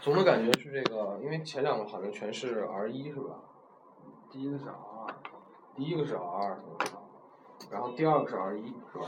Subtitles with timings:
[0.00, 3.36] 总的感觉是这个，因为前两个好像全是 R 一是吧？
[4.30, 5.14] 第一个是 R，
[5.76, 6.58] 第一个是 R，
[7.70, 9.06] 然后第二个是 R 一是吧？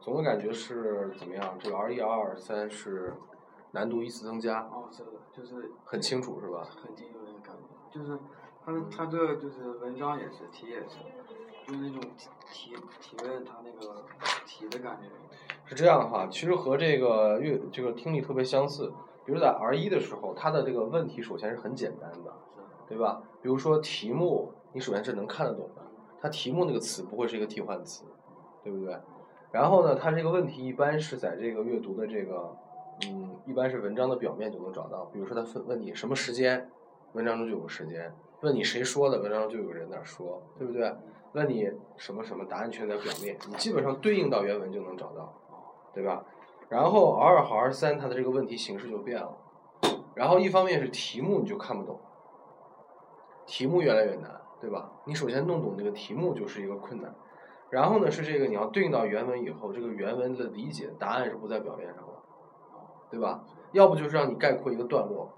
[0.00, 1.56] 总的感觉是怎么样？
[1.58, 3.14] 这个 R 一、R 二、三是
[3.72, 6.68] 难度依次增加，哦，是的，就是很清楚是吧？
[6.84, 8.18] 很清楚那个感觉，就是
[8.64, 10.98] 他他这个就是文章也是，题也是，
[11.66, 12.00] 就是那种
[12.52, 14.04] 题题问他那个
[14.44, 15.08] 题的感觉。
[15.64, 18.92] 是这样哈，其实和这个阅这个听力特别相似。
[19.26, 22.32] 比如在 R 一的时候，它的这个问题首先是很简单的，
[22.88, 23.20] 对吧？
[23.42, 25.82] 比如说题目，你首先是能看得懂的，
[26.20, 28.04] 它题目那个词不会是一个替换词，
[28.62, 28.96] 对不对？
[29.50, 32.56] 然后呢，它这个问题一般是在这个阅读的这个，
[33.08, 35.06] 嗯，一般是文章的表面就能找到。
[35.12, 36.70] 比如说他问问你什么时间，
[37.14, 38.10] 文章中就有时间；
[38.42, 40.94] 问你谁说的，文章中就有人在说，对不对？
[41.32, 45.34] 问你什么什么，答案全在表面，你基本上对应到原文就能找到，
[45.92, 46.24] 对吧？
[46.68, 49.36] 然后 R 二和 R 三，它的这个问题形式就变了。
[50.14, 52.00] 然后一方面是题目你就看不懂，
[53.46, 54.90] 题目越来越难，对吧？
[55.04, 57.14] 你首先弄懂这个题目就是一个困难。
[57.68, 62.12] 然后呢是这个你要对应到原文以后，这个原文的理解答案是不在表面上的，
[63.10, 63.44] 对吧？
[63.72, 65.30] 要不就是让你概括一个段落，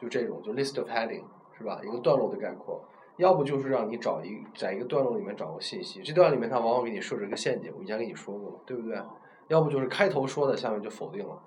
[0.00, 1.24] 就这种就 list of heading
[1.56, 1.80] 是吧？
[1.82, 2.84] 一个段落的概括。
[3.16, 9.00] 要不就是让你找一在一个段落里面找个信息，这段里面它往往给你设置一个陷阱，我以前跟你说过，对不对？
[9.48, 11.38] 要不就是开头说的，下面就否定了，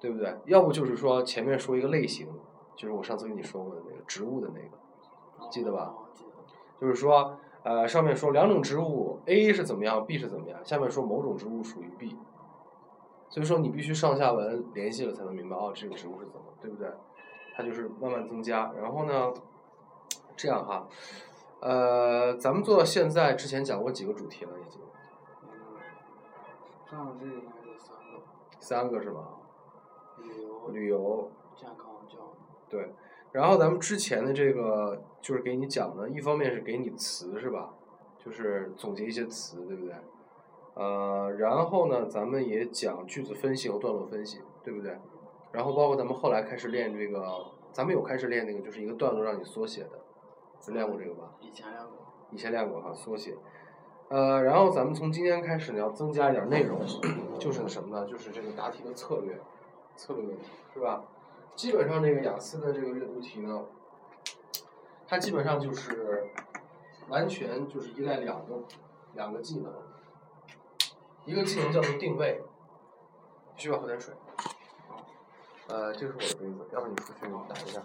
[0.00, 0.36] 对不对？
[0.46, 2.28] 要不就是说前面说一个类型，
[2.76, 5.94] 就是我上次跟你说过的那个植物的那个，记得吧？
[6.80, 12.16] 就是说，呃，上面说两种植物 A 是怎么样，B 是怎么样，下面说某种植物属于 B，
[13.28, 16.88] 所以说你必须上下文联系了才能明白哦，这个植物是怎么，对不对？
[17.56, 19.32] 它就是慢慢增加，然后呢，
[20.36, 20.86] 这样哈，
[21.60, 24.80] 呃，咱们做到现在之前讲过几个主题了已经。
[26.90, 28.22] 上这应该是三个。
[28.60, 29.38] 三个是吧？
[30.18, 32.36] 旅游、旅游、健康、教育。
[32.68, 32.94] 对，
[33.32, 37.74] 然后咱们之前的这个就是给你讲的，一方面是给你词是吧？
[38.18, 39.94] 就是总结一些词，对不对？
[40.74, 44.98] 呃，然后呢，咱们也讲句子分析和段落分析，对不对？
[45.52, 50.00] 然后包括咱们后来开始练这个，咱们有开始练那个，就是一个段落让你缩写的，
[50.66, 51.34] 你练过这个吧？
[51.40, 51.92] 以前练过。
[52.30, 53.36] 以前练过哈，缩写。
[54.08, 56.80] 呃，然后咱们从今天开始呢，要增加一点内容，
[57.38, 58.06] 就是什么呢？
[58.06, 59.40] 就是这个答题的策略，
[59.96, 61.02] 策略问题，是吧？
[61.56, 63.64] 基本上这个雅思的这个阅读题呢，
[65.06, 66.28] 它基本上就是
[67.08, 68.62] 完全就是依赖两个
[69.14, 69.72] 两个技能，
[71.24, 72.42] 一个技能叫做定位，
[73.56, 74.14] 需要喝点水。
[75.66, 77.82] 呃，这是我的杯子，要不你出去打一下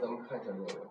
[0.00, 0.86] 咱们看一下这个。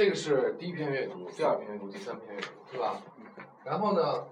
[0.00, 2.96] 这个是第一篇阅读，第二篇阅读，第三篇阅读，是吧？
[3.62, 4.24] 然后呢，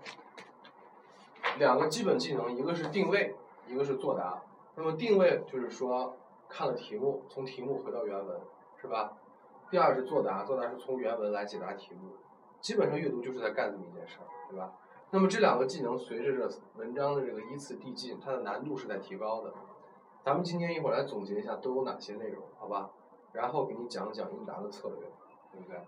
[1.59, 3.35] 两个基本技能，一个是定位，
[3.67, 4.43] 一个是作答。
[4.77, 6.17] 那么定位就是说
[6.49, 8.41] 看了题目，从题目回到原文，
[8.81, 9.13] 是吧？
[9.71, 12.13] 第二是作答，作答是从原文来解答题目。
[12.63, 14.73] 基本上阅读就是在干这么一件事儿，对吧？
[15.11, 19.53] 那么这两个技能随着这文章的这个依次递进，它的难度是在提高的。
[20.25, 22.89] 咱们今天一会儿来总结一下都有哪些内容，好吧？
[23.33, 25.07] 然后给你讲讲应答的策略，
[25.53, 25.81] 对不对？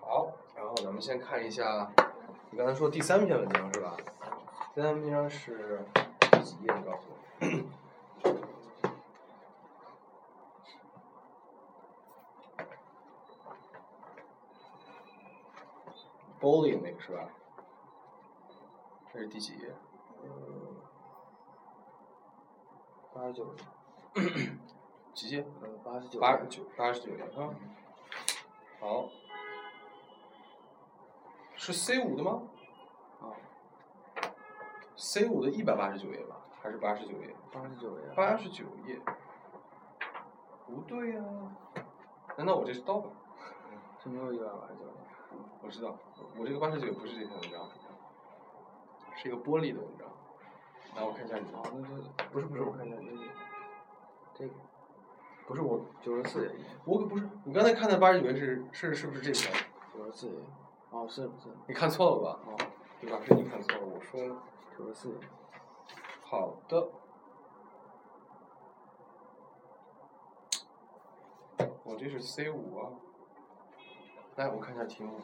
[0.00, 1.90] 好，然后咱们先看一下，
[2.50, 3.96] 你刚才说第三篇文章是吧？
[4.74, 5.84] 第三篇文章是
[6.30, 6.74] 第几页？
[6.74, 7.14] 你告诉我。
[16.40, 17.28] Bowling 那个是吧？
[19.12, 19.74] 这是第几页？
[23.14, 23.52] 八十九页。
[25.14, 25.46] 几页？
[25.62, 26.20] 呃，八十九。
[26.20, 27.54] 八十九，八十九页啊。
[28.84, 29.08] 好。
[31.56, 32.42] 是 C 五的吗？
[33.22, 33.32] 啊。
[34.94, 37.34] C 五的一百八十九页吧，还是八十九页？
[37.50, 38.04] 八十九页。
[38.14, 39.00] 八十九页。
[40.66, 41.22] 不对呀、
[42.36, 43.10] 难道我这是盗版？
[44.02, 44.92] 这没有一百八十九页。
[45.62, 45.96] 我知道，
[46.36, 47.66] 我这个八十九不是这篇文章，
[49.16, 50.06] 是一个玻璃的文章。
[50.96, 51.56] 来，我看一下你的。
[51.56, 53.30] 哦，那是不是不是，我看一下，这是
[54.34, 54.54] 这个
[55.46, 56.50] 不是我，九十四页，
[56.84, 57.28] 我可不是。
[57.44, 59.52] 你刚才看的八十九页是是是不是这篇？
[59.94, 60.34] 九十四页。
[60.90, 61.50] 哦，是是。
[61.68, 62.40] 你看错了吧？
[62.46, 62.56] 哦。
[63.00, 63.18] 对吧？
[63.22, 64.36] 是你看错了，我说呢。
[64.78, 65.20] 九十四。
[66.22, 66.88] 好的。
[71.82, 72.88] 我这是 C 五啊。
[74.36, 75.18] 来，我看一下题目。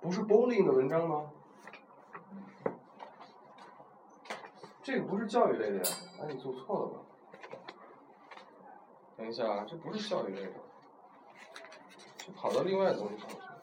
[0.00, 1.30] 不是 bowling 的文章吗？
[4.82, 5.82] 这个不是教育类的呀，
[6.22, 7.00] 哎，你做错了吧？
[9.22, 10.52] 等一下啊，这不是教育类的，
[12.18, 13.62] 这跑到另外的东西上去了。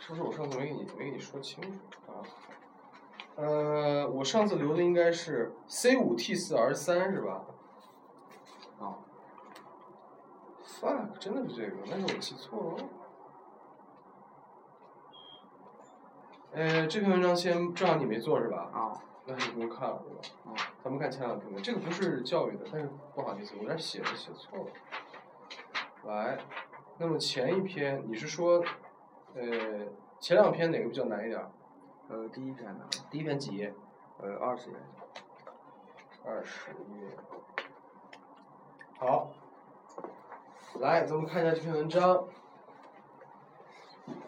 [0.00, 1.78] 是不是我上次没给你没给你说清楚
[2.08, 2.18] 啊？
[3.36, 7.44] 呃，我上次留的应该是 C 五 T 四 R 三是吧？
[8.80, 8.98] 啊。
[10.64, 12.84] fuck，真的是这个，那是我记错了。
[16.54, 18.68] 呃，这篇文章先正好你没做是吧？
[18.74, 19.00] 啊。
[19.26, 20.20] 那就不用看了，对吧？
[20.46, 20.54] 啊。
[20.82, 24.66] 咱们看前两篇，这个不是教育的，但是不好意思，我这写的写错了。
[26.04, 26.38] 来，
[26.98, 28.64] 那么前一篇你是说，
[29.34, 29.42] 呃，
[30.20, 31.44] 前两篇哪个比较难一点？
[32.08, 32.88] 呃，第一篇难。
[33.10, 33.74] 第一篇几页？
[34.22, 34.76] 呃，二十页。
[36.24, 37.10] 二十页。
[38.98, 39.32] 好。
[40.78, 42.24] 来，咱们看一下这篇文章。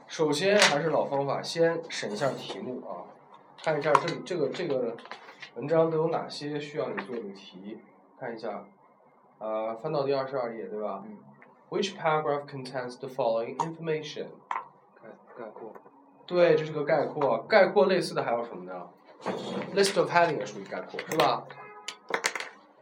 [0.07, 3.05] 首先还是老方法，先审一下题目啊，
[3.69, 4.97] 看一下这这个这个
[5.55, 7.79] 文章都有哪些需要你做的题，
[8.19, 8.65] 看一下，
[9.39, 11.05] 呃，翻到第二十二页，对吧？
[11.05, 11.19] 嗯。
[11.69, 14.29] Which paragraph contains the following information？
[14.49, 15.75] 概概括。
[16.27, 17.45] 对，这是个概括。
[17.47, 18.89] 概括类似的还有什么呢
[19.75, 21.45] ？List of heading 也属于概括，是吧？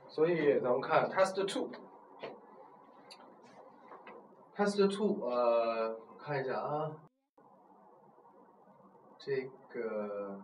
[0.09, 1.69] 所以咱们看 test two。
[4.57, 6.93] test two，呃，看一下啊，
[9.19, 10.41] 这个，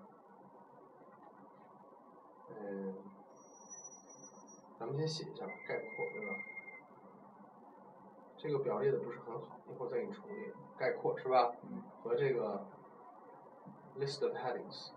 [2.62, 2.96] 嗯，
[4.80, 6.34] 咱们先写一下吧，概括，对吧？
[8.38, 10.54] 这个表列的不是很好，一会儿再给你重列。
[10.78, 11.52] 概括是吧？
[11.64, 11.82] 嗯。
[12.04, 12.66] 和这个
[13.98, 14.92] list of headings。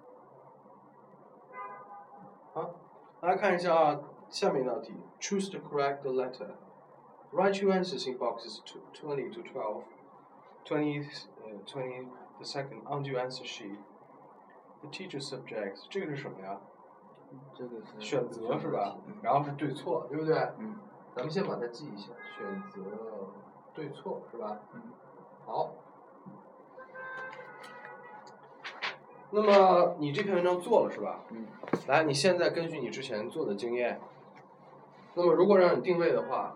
[2.53, 2.75] 好，
[3.21, 8.61] 大家看一下啊，下面一道题，choose the correct letter。Write your answers in boxes
[8.93, 9.85] twenty to twelve.
[10.65, 12.07] Twenty, uh, twenty
[12.39, 13.79] the second on your answer sheet.
[14.83, 16.61] The teacher subjects 这个是什么呀？
[17.54, 18.96] 这个是选择是吧？
[19.08, 20.36] 嗯然后是对错，对不对？
[20.58, 20.76] 嗯。
[21.16, 22.82] 咱们先把它记一下，选择
[23.74, 24.60] 对错是吧？
[24.74, 24.82] 嗯。
[25.46, 25.72] 好。
[29.32, 31.22] 那么你这篇文章做了是吧？
[31.30, 31.48] 嗯。
[31.88, 34.00] 来，你现在根据你之前做的经验，
[35.14, 36.56] 那么如果让你定位的话，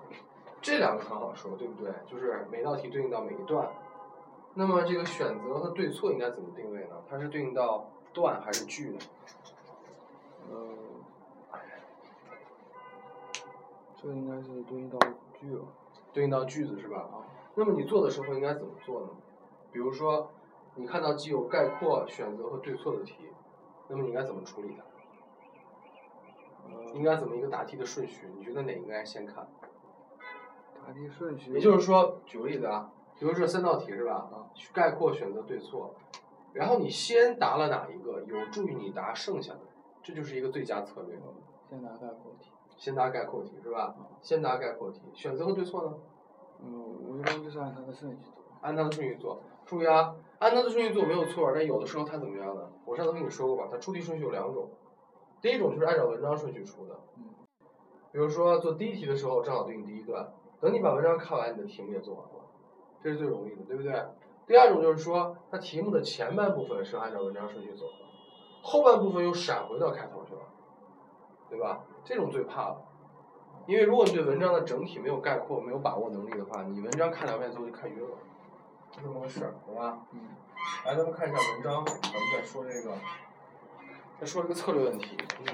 [0.62, 1.94] 这两个很好说，对不对？
[2.06, 3.68] 就是每道题对应到每一段。
[4.56, 6.98] 那么这个选择和对错应该怎么定位呢？
[7.10, 9.00] 它是对应到段还是句呢？
[10.50, 10.58] 呃，
[13.96, 14.98] 这应该是对应到
[15.40, 15.62] 句了。
[16.12, 16.98] 对应到句子是吧？
[17.00, 17.22] 啊。
[17.56, 19.10] 那么你做的时候应该怎么做呢？
[19.72, 20.32] 比如说，
[20.76, 23.16] 你看到既有概括、选择和对错的题，
[23.88, 24.84] 那么你应该怎么处理它？
[26.68, 28.28] 呃，应该怎么一个答题的顺序？
[28.38, 29.48] 你觉得哪应该先看？
[30.86, 31.52] 答题顺序。
[31.52, 34.14] 也就是说，举个例子啊，比如说三道题是吧？
[34.14, 34.50] 啊。
[34.74, 35.94] 概括、选择、对错，
[36.54, 39.60] 然后你先答了哪一个，有助于你答剩下的，
[40.04, 41.18] 这就是一个最佳策略。
[41.70, 42.50] 先答概括题。
[42.78, 43.96] 先答概括题是吧？
[44.22, 45.94] 先答概括题，选择和对错呢？
[46.64, 48.34] 嗯，我一般就是按它的顺序做。
[48.62, 52.70] 按它的顺序做，注意啊，按它的顺序做没有错，但有的时候它怎么样呢？
[52.86, 54.70] 我上次跟你说过吧，它出题顺序有两种，
[55.42, 57.24] 第一种就是按照文章顺序出的，嗯，
[58.12, 62.46] 比如说做第一题的时候正好对应第一段，等你把文章看完，你的题目也做完了，
[63.02, 63.94] 这是最容易的，对不对？
[64.48, 68.09] 第二种就是说，它题目的前半部分是按照文章顺序走的，
[68.62, 70.42] 后半部分又闪回到开头去了，
[71.50, 71.80] 对吧？
[72.04, 72.82] 这种最怕了。
[73.66, 78.18] 因为如果你对文章的整体没有概括、没有把握能力的话，你文章看两遍之后就看晕了，
[78.92, 80.00] 就这么个事儿，好吧？
[80.12, 80.20] 嗯。
[80.86, 82.92] 来，咱们看一下文章，咱们再说这个，
[84.20, 85.18] 再说这个策略问题。
[85.40, 85.46] 嗯。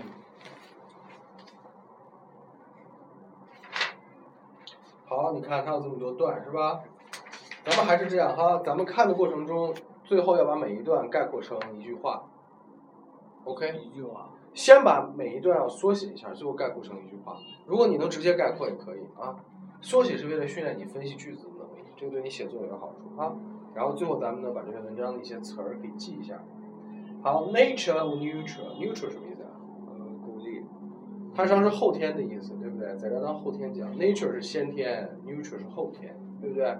[5.07, 6.81] 好，你看它有这么多段是吧？
[7.65, 12.23] 咱们还是这样哈，咱们看的过程中，最后要把每一段概括成一句话。
[13.45, 13.79] OK。
[13.79, 14.29] 一句话。
[14.53, 17.35] 先把每一段要缩写一下，最后概括成一句话。
[17.65, 19.35] 如果你能直接概括也可以啊，
[19.81, 23.35] 缩写是为了训练你分析句子的能力，这个对你写作有好处啊。
[23.73, 26.41] 然后最后咱们呢把这篇文章的一些词儿给记一下。
[27.21, 29.59] 好，nature of neutral，neutral 什么意思啊？
[29.89, 30.63] 呃，鼓励。
[31.35, 32.95] 它实际上是后天的意思，对不对？
[32.95, 36.77] 在这当后天讲，nature 是先天，neutral 是后天，对不对？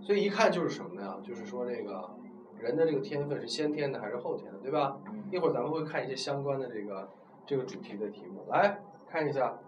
[0.00, 1.18] 所以一看就是什么呢？
[1.22, 2.16] 就是说这个。
[2.60, 4.98] 人的这个天分是先天的还是后天的，对吧？
[5.06, 7.08] 嗯、一会儿咱们会看一些相关的这个
[7.46, 9.58] 这个主题的题目，来看一下。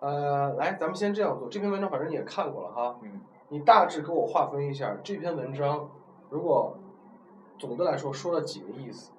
[0.00, 1.48] 呃，来，咱们先这样做。
[1.48, 5.88] 这篇文章反正你也看过了哈，嗯，你大致给我划分一下这篇文章，
[6.28, 6.76] 如果
[7.58, 9.12] 总的来说说了几个意思？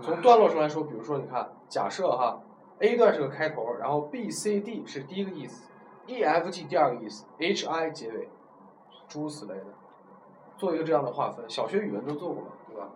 [0.00, 2.40] 从段落上来说，比如说你看，假设哈
[2.78, 5.70] ，A 段是个开头，然后 B、C、D 是第一个意思
[6.06, 8.28] ，E、F、G 第二个意思，H、I 结尾，
[9.06, 9.66] 诸如此类的，
[10.64, 11.44] 做一个这样的划分。
[11.48, 12.88] 小学语文都做过嘛，对吧？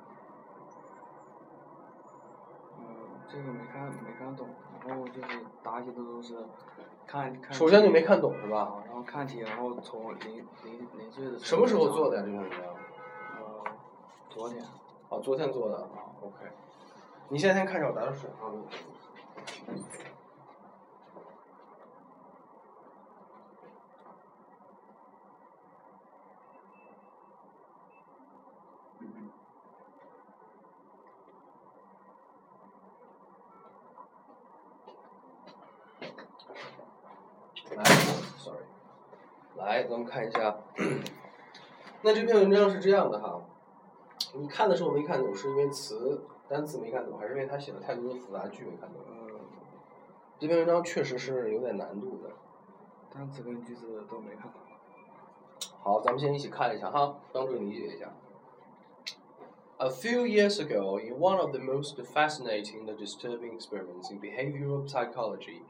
[2.79, 2.87] 嗯，
[3.29, 4.49] 这个没看没看懂，
[4.87, 6.35] 然后就是答题的都是
[7.07, 7.53] 看看。
[7.53, 8.61] 首先你没看懂是吧？
[8.61, 12.23] 啊，然后看题，然后从零零零岁的什么时候做的呀？
[12.25, 12.61] 这篇文章？
[12.61, 13.65] 呃，
[14.31, 14.65] 昨天。
[15.11, 15.89] 哦，昨天做的啊
[16.23, 16.47] ，OK。
[17.29, 18.49] 你现在先看着我打点水啊。
[37.77, 37.85] 来
[38.39, 38.65] ，sorry，
[39.57, 40.57] 来，咱们看一下。
[42.03, 43.43] 那这篇文章是这样的哈，
[44.35, 49.03] 你看的时候没看懂，是因为词单词没看懂，还是因为他写了太多的复杂句没看懂？
[49.09, 49.29] 嗯，
[50.39, 52.31] 这篇文章确实是有点难度的。
[53.13, 54.61] 单词跟句子都没看懂。
[55.81, 58.13] 好，咱们先一起看一下哈，帮助理解一下。
[59.79, 65.63] A few years ago, in one of the most fascinating and disturbing experiments in behavioral psychology,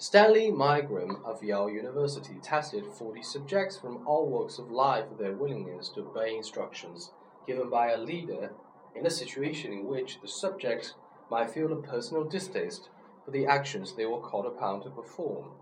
[0.00, 5.88] Stanley Milgram of Yale University tested 40 subjects from all walks of life their willingness
[5.90, 7.12] to obey instructions
[7.46, 8.52] given by a leader
[8.94, 10.94] in a situation in which the subjects
[11.30, 12.88] might feel a personal distaste
[13.24, 15.52] for the actions they were called upon to perform.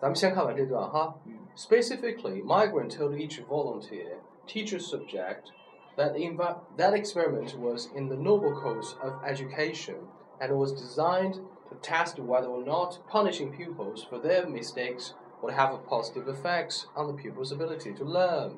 [0.00, 1.14] 咱们先看完这段哈。
[1.54, 5.50] Specifically, Migrant told each volunteer, teacher subject,
[5.96, 9.96] that inv- that experiment was in the noble cause of education
[10.40, 11.53] and was designed to
[11.85, 17.05] test whether or not punishing pupils for their mistakes would have a positive effect on
[17.05, 18.53] the pupils' ability to learn.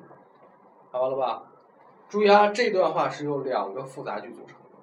[0.90, 1.42] 看完了吧？
[2.08, 4.78] 注意啊，这段话是由两个复杂句组成的。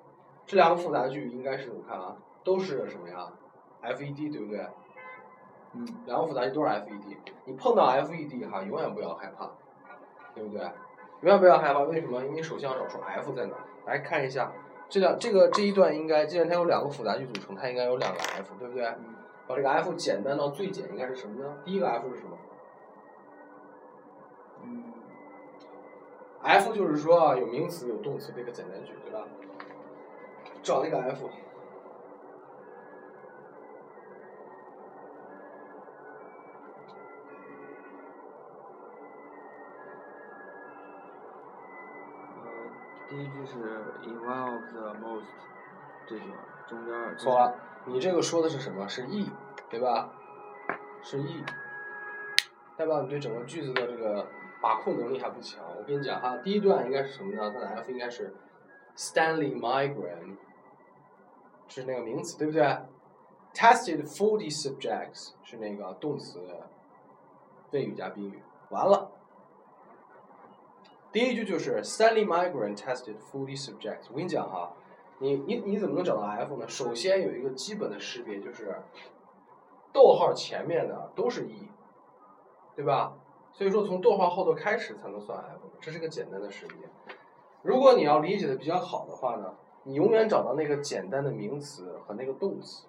[0.45, 3.31] 这两个复杂句应该是我看啊，都是什么呀
[3.81, 4.67] ？FED 对不对？
[5.73, 5.87] 嗯。
[6.05, 7.17] 两个复杂句都是 FED。
[7.45, 9.49] 你碰到 FED 哈，永远不要害怕，
[10.35, 10.61] 对不对？
[11.21, 12.23] 永远不要害怕，为什么？
[12.25, 13.55] 因为首先要找出 F 在哪。
[13.87, 14.51] 来看一下，
[14.95, 18.85] 这两这个这一段应该，既然它有两个复杂句组成，它应该有两个 F，对不对？
[18.85, 19.13] 嗯。
[19.45, 21.57] 把这个 F 简单到最简应该是什么呢？
[21.65, 22.37] 第一个 F 是什么
[24.63, 24.83] 嗯。
[26.43, 29.27] ？F 就是说啊，有名词有动词的一个简单句，对吧？
[30.63, 31.29] 找那个 F。
[43.07, 43.55] 第一句是
[44.03, 45.25] in one of the most
[46.07, 47.15] 这句话，中间儿。
[47.15, 48.87] 错了，你这个说的是什么？
[48.87, 49.29] 是 E，
[49.69, 50.09] 对吧？
[51.03, 51.43] 是 E，
[52.75, 54.27] 代表你对整个句子的这个
[54.61, 55.63] 把控能力还不强。
[55.77, 57.51] 我跟你讲哈，第一段应该是什么呢？
[57.53, 58.33] 它的 F 应该是
[58.97, 60.37] Stanley Milgram，
[61.67, 62.63] 是那个名词，对不对
[63.53, 66.41] ？Tested forty subjects 是那个动词，
[67.71, 68.41] 谓语加宾语。
[68.69, 69.11] 完了，
[71.15, 74.07] 第一句就是 Sally Milgram tested forty subjects。
[74.09, 74.73] 我跟你讲哈。
[75.19, 76.67] 你你你怎么能找到 F 呢？
[76.67, 78.77] 首先有一个基本的识别，就是
[79.93, 81.69] 逗号前面的都是 E，
[82.75, 83.13] 对吧？
[83.53, 86.75] 所以说从逗号后头开始才能算 F，这是个简单的识别。
[87.61, 89.53] 如果你要理解的比较好的话呢，
[89.83, 92.87] 你永远找到那个简单的名词和那个动词，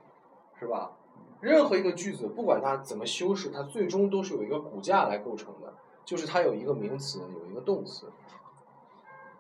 [0.59, 0.90] 是吧？
[1.38, 5.65] 任何一个句子，不管它怎么修饰，它最终都是有一个骨架来构成的，
[6.06, 8.10] 就是它有一个名词，有一个动词。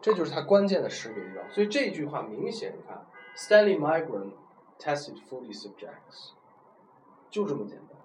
[0.02, 4.32] 这就是它关键的识别地方，所以这句话明显，你看，Stanley Milgram
[4.78, 6.32] tested forty subjects，
[7.30, 7.96] 就这么简单。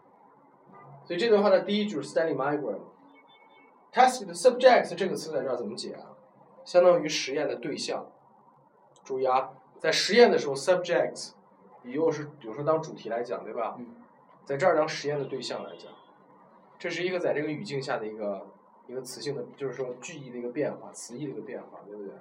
[1.03, 2.79] 所以这段话的第一句是 Stanley Milgram
[3.91, 6.15] tested subjects 这个词在这儿怎么解啊？
[6.63, 8.05] 相当于实验的对象。
[9.03, 11.31] 注意啊，在实验的时候，subjects
[11.83, 13.75] 以后是比如说当主题来讲，对吧？
[13.77, 13.95] 嗯。
[14.43, 15.91] 在这儿当实验的对象来讲，
[16.81, 18.45] 这是一个在这个语境下的一个。
[18.87, 22.11] 一个词性的，就是说句意的一个变化，词义的一个变化，对不对？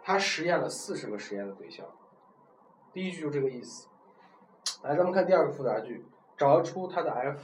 [0.00, 1.84] 他实验了四十个实验的对象，
[2.92, 3.88] 第一句就这个意思。
[4.84, 6.04] 来，咱们看第二个复杂句，
[6.36, 7.40] 找出它的 F。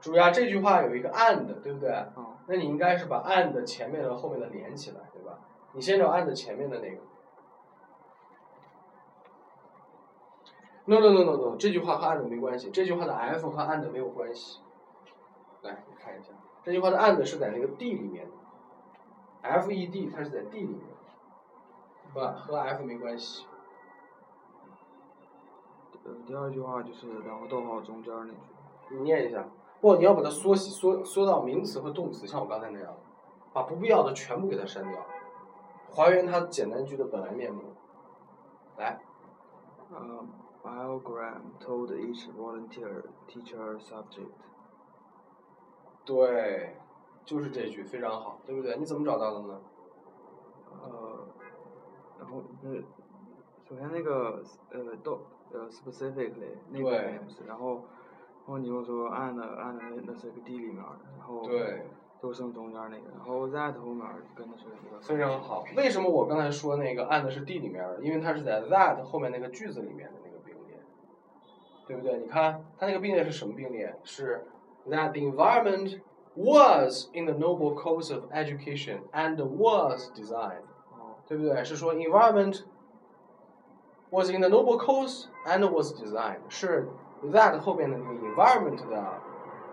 [0.00, 1.90] 注意啊，这句话有一个 and，对不对？
[2.16, 2.26] 嗯。
[2.46, 5.38] 那你应该是把 and 前面的后面的连起来，对吧？
[5.72, 6.96] 你先找 and 前面的那个。
[10.86, 14.60] No no no no no，这句话和 and 没关系，这句话的 f 和 and 没有关系。
[15.62, 16.30] 来，你看一下，
[16.64, 18.32] 这这句话的 and 是在那个 D 里面的
[19.42, 20.86] ，F E D 它是在 D 里面，
[22.12, 22.32] 是吧？
[22.32, 23.44] 和 F 没关系。
[26.04, 28.38] 呃，第二句话就是两个逗号中间那句。
[28.90, 29.44] 你念一下。
[29.80, 32.94] 不，你要把它缩细缩缩到名词和动词，像我刚才那样，
[33.52, 35.06] 把不必要的全部给它删掉，
[35.90, 37.62] 还原它简单句的本来面目。
[38.76, 39.00] 来，
[39.90, 40.24] 呃
[40.62, 44.30] ，Biogram told each volunteer teacher subject。
[46.04, 46.76] 对，
[47.24, 48.76] 就是这句非常好，对不对？
[48.78, 49.60] 你怎么找到的呢？
[50.82, 51.26] 呃，
[52.18, 52.74] 然后那
[53.68, 55.20] 首先那个呃都
[55.52, 57.84] 呃 specifically 那个名词，然后然
[58.46, 61.86] 后你又说按的按的那那是个 D 里面儿的，然后对，
[62.20, 65.64] 都剩中间那个，然后 that 后面跟的是一个非常好。
[65.76, 67.98] 为什么我刚才说那个按的是 D 里面儿？
[68.02, 70.80] 因为它是在 that 后面那个句子里面的那个并列，
[71.86, 72.18] 对不对？
[72.18, 73.94] 你看它那个并列是什么并列？
[74.02, 74.44] 是
[74.88, 76.00] that the environment
[76.34, 81.62] was in the noble cause of education and was designed，哦对不对？
[81.62, 82.62] 是说 environment
[84.10, 86.88] was in the noble cause and was designed，是
[87.28, 89.04] that 后面的那个 environment 的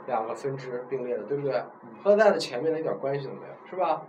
[0.05, 1.63] 两个分支并列的，对不对？
[2.03, 4.03] 和 that 前面的一点关系都没有，是吧？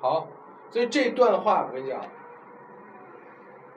[0.00, 0.26] 好，
[0.70, 2.00] 所以这段话我跟你讲，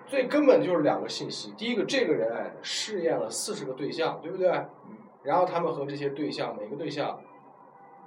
[0.05, 1.51] 最根本就是两个信息。
[1.57, 4.65] 第一个，这个人试验了四十个对象，对不对？
[5.23, 7.19] 然后他们和这些对象，每个对象，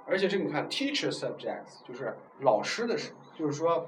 [0.05, 3.85] 而且这个你看，teacher subjects 就是老师的实，就是说，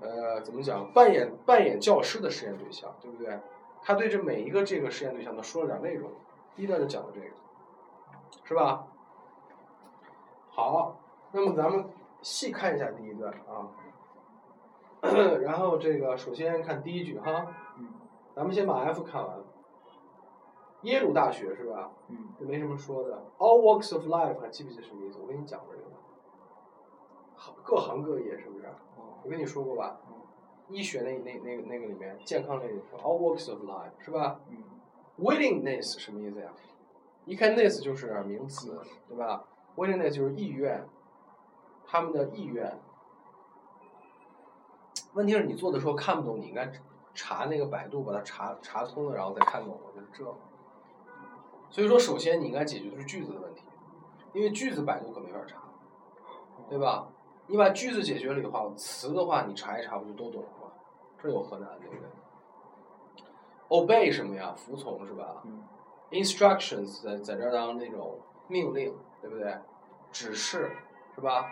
[0.00, 3.38] 呃，怎么讲，扮演扮演教师的实验对象，对不对？
[3.82, 6.10] 他对这每一个这个实验对象都说了点内容，
[6.54, 7.26] 第一段就讲了这个，
[8.44, 8.86] 是吧？
[10.50, 10.96] 好，
[11.32, 11.84] 那么咱们
[12.20, 13.68] 细看一下第一段啊，
[15.40, 17.46] 然后这个首先看第一句哈，
[17.78, 17.88] 嗯
[18.34, 19.38] 咱们先把 F 看完。
[20.82, 21.90] 耶鲁大学是吧？
[22.08, 23.22] 嗯这没什么说的。
[23.38, 25.18] All walks of life 还记不记得什么意思？
[25.20, 25.88] 我跟你讲过这个，
[27.36, 28.66] 行各行各业是不是？
[28.96, 30.00] 哦我跟你说过吧？
[30.68, 34.56] 嗯医学那那那个那个里面，健康类里说 all walks of life 是吧嗯
[35.18, 36.50] ？Willingness 什么意思呀？
[37.26, 39.44] 一看 ness 就是名词，对吧
[39.76, 40.84] ？Willingness 就是意愿，
[41.86, 42.80] 他们的意愿。
[45.12, 46.72] 问题是你做的时候看不懂，你应该
[47.12, 50.24] 查那个百度，把它查查通了，然后再看懂，就是这。
[51.70, 53.62] 所以说，首先你应该解决的是句子的问题，
[54.32, 55.62] 因为句子百度可没法查，
[56.70, 57.11] 对吧？
[57.52, 60.72] 你把句子解决了以后，词的话你查一查不就都懂了吗？
[61.22, 62.08] 这有何难，对不对
[63.68, 64.54] ？Obey 什么呀？
[64.56, 65.62] 服从是吧嗯
[66.10, 69.54] ？Instructions 在在这儿当那种命令，对不对？
[70.10, 70.72] 指示
[71.14, 71.44] 是吧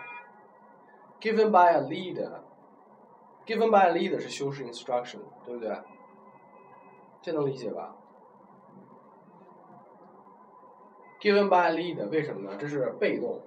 [1.21, 5.79] ？Given by a leader，given by a leader 是修饰 instruction，对不对？
[7.21, 7.95] 这能理解吧
[11.21, 12.57] ？Given by a leader 为什么呢？
[12.59, 13.39] 这是被动。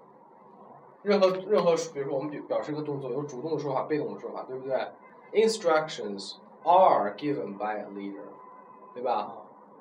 [1.04, 4.88] 任何任何，比如说我们表表示一个动作，有主动的说法、被动的说法，对不对
[5.34, 8.24] ？Instructions are given by a leader，
[8.94, 9.36] 对吧？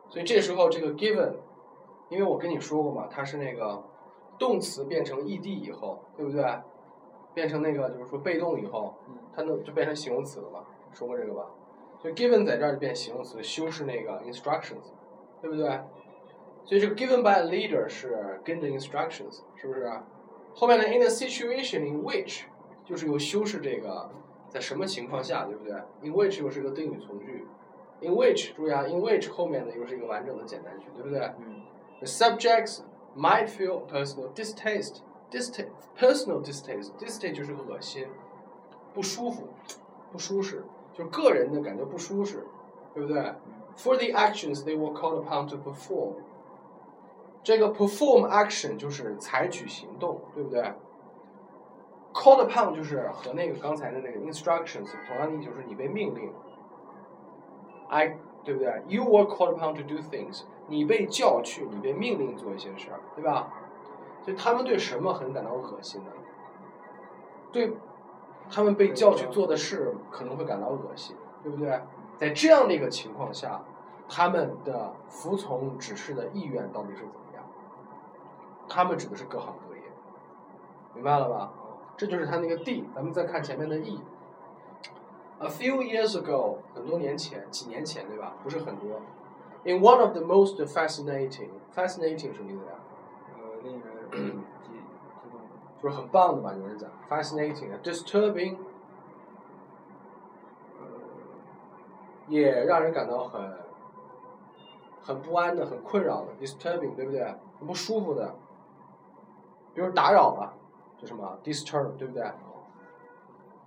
[0.08, 1.34] 所以这时候这个 given，
[2.08, 3.82] 因为我跟你说过嘛，它是那个
[4.38, 6.44] 动词变成 ed 以后，对不对？
[7.34, 8.94] 变成那个就是说被动以后，
[9.34, 10.64] 它能就变成形容词了嘛？
[10.92, 11.46] 说过这个吧？
[12.00, 14.90] 所以 given 在这儿就变形容词，修饰那个 instructions，
[15.40, 15.68] 对不对？
[16.64, 19.88] 所以这个 given by a leader 是跟着 instructions，是不是？
[20.54, 22.42] 后面呢 in a situation in which
[22.84, 24.10] 就是有修饰这个
[24.48, 27.46] 在什么情况下，对不对？in which 又是一个定语从句
[28.00, 31.62] ，in which 注意啊，in which 后面呢又是一个完整的简单句，对不对嗯
[32.00, 32.80] ？The subjects
[33.16, 34.96] might feel personal distaste,
[35.30, 38.06] distaste, personal distaste, distaste 就是恶心，
[38.92, 39.48] 不舒服，
[40.10, 42.44] 不舒适，就是个人的感觉不舒适，
[42.94, 43.32] 对不对
[43.76, 46.16] ？For the actions they were called upon to perform，
[47.42, 50.62] 这个 perform action 就是采取行动，对不对
[52.12, 56.32] ？Called upon 就是和那个刚才的那个 instructions 同样的意思，就是你被命令。
[57.88, 63.52] I 对不对？You were called upon to do things，你被叫去，你被命令做一些事儿，对吧？
[64.22, 66.10] 所以他们对什么很感到恶心呢？
[67.50, 67.72] 对，
[68.48, 71.80] 他们被叫去做的事可能会感到恶心，对不对？
[72.18, 73.64] 在这样的一个情况下，
[74.08, 77.12] 他们的服从指示的意愿到底是怎么？
[78.72, 79.82] 他们指的是各行各业，
[80.94, 81.52] 明白了吧？
[81.94, 84.00] 这就是他那个 D，咱们再看前面的 E。
[85.40, 88.34] A few years ago，很多年前，几年前对吧？
[88.42, 89.02] 不是很多。
[89.64, 92.72] In one of the most fascinating，fascinating 什么意思呀？
[93.36, 94.42] 呃，令人
[95.82, 96.54] 就是很棒的吧？
[96.54, 98.56] 有人讲 fascinating，disturbing，
[100.80, 100.86] 呃，
[102.28, 103.52] 也让人感到很
[105.02, 107.22] 很不安的、很困扰的，disturbing，对不对？
[107.58, 108.34] 很不舒服的，
[109.74, 110.52] 比如打扰了，
[110.98, 112.24] 就什么 disturb，对不对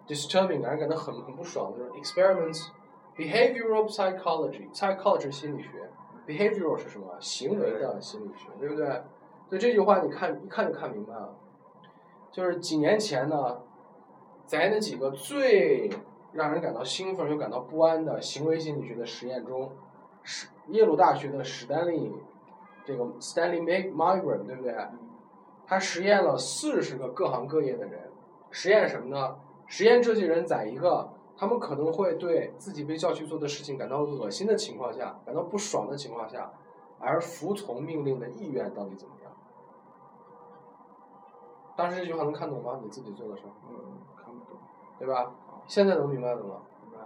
[0.08, 2.68] ？disturbing 让人感到很很不爽的就是 experiments
[3.16, 5.70] behavioral psychology psychology 心理学
[6.28, 7.08] behavioral 是什么？
[7.20, 8.86] 行为的心理学，对不对？
[9.48, 11.36] 所以这句话你看一看就看明白了，
[12.32, 13.60] 就是几年前呢，
[14.46, 15.90] 在那几个最
[16.34, 19.72] 让人感到兴奋又感到不安的行为心理学的实验中，
[20.24, 22.12] 史耶鲁大学的史丹利
[22.84, 24.76] 这个 Stanley Mag Milgram 对不对？
[25.68, 28.12] 他实验了四十个各行各业的人，
[28.52, 29.36] 实验什么呢？
[29.68, 36.52] 实验这些人在一个他们可能会对自己被叫去做的事情感到恶心的情况下，感到不爽的情况下，
[37.00, 39.32] 而服从命令的意愿到底怎么样？
[41.76, 42.80] 当时这句话能看懂吗？
[42.84, 43.76] 你自己做的时候，嗯，
[44.16, 44.58] 看不懂，
[45.00, 45.32] 对吧？
[45.68, 46.62] 现在能明白了吗？
[46.84, 47.00] 明白？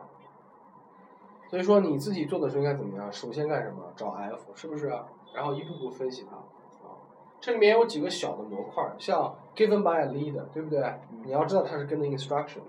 [1.49, 3.11] 所以说你自己做的时候应该怎么样？
[3.11, 3.91] 首先干什么？
[3.95, 4.87] 找 F，是不是？
[5.33, 6.37] 然后一步步分析它。
[7.39, 10.93] 啊，这里面有几个小的模块，像 given by a leader，对不对？
[11.23, 12.59] 你要知道它是跟的 instruction。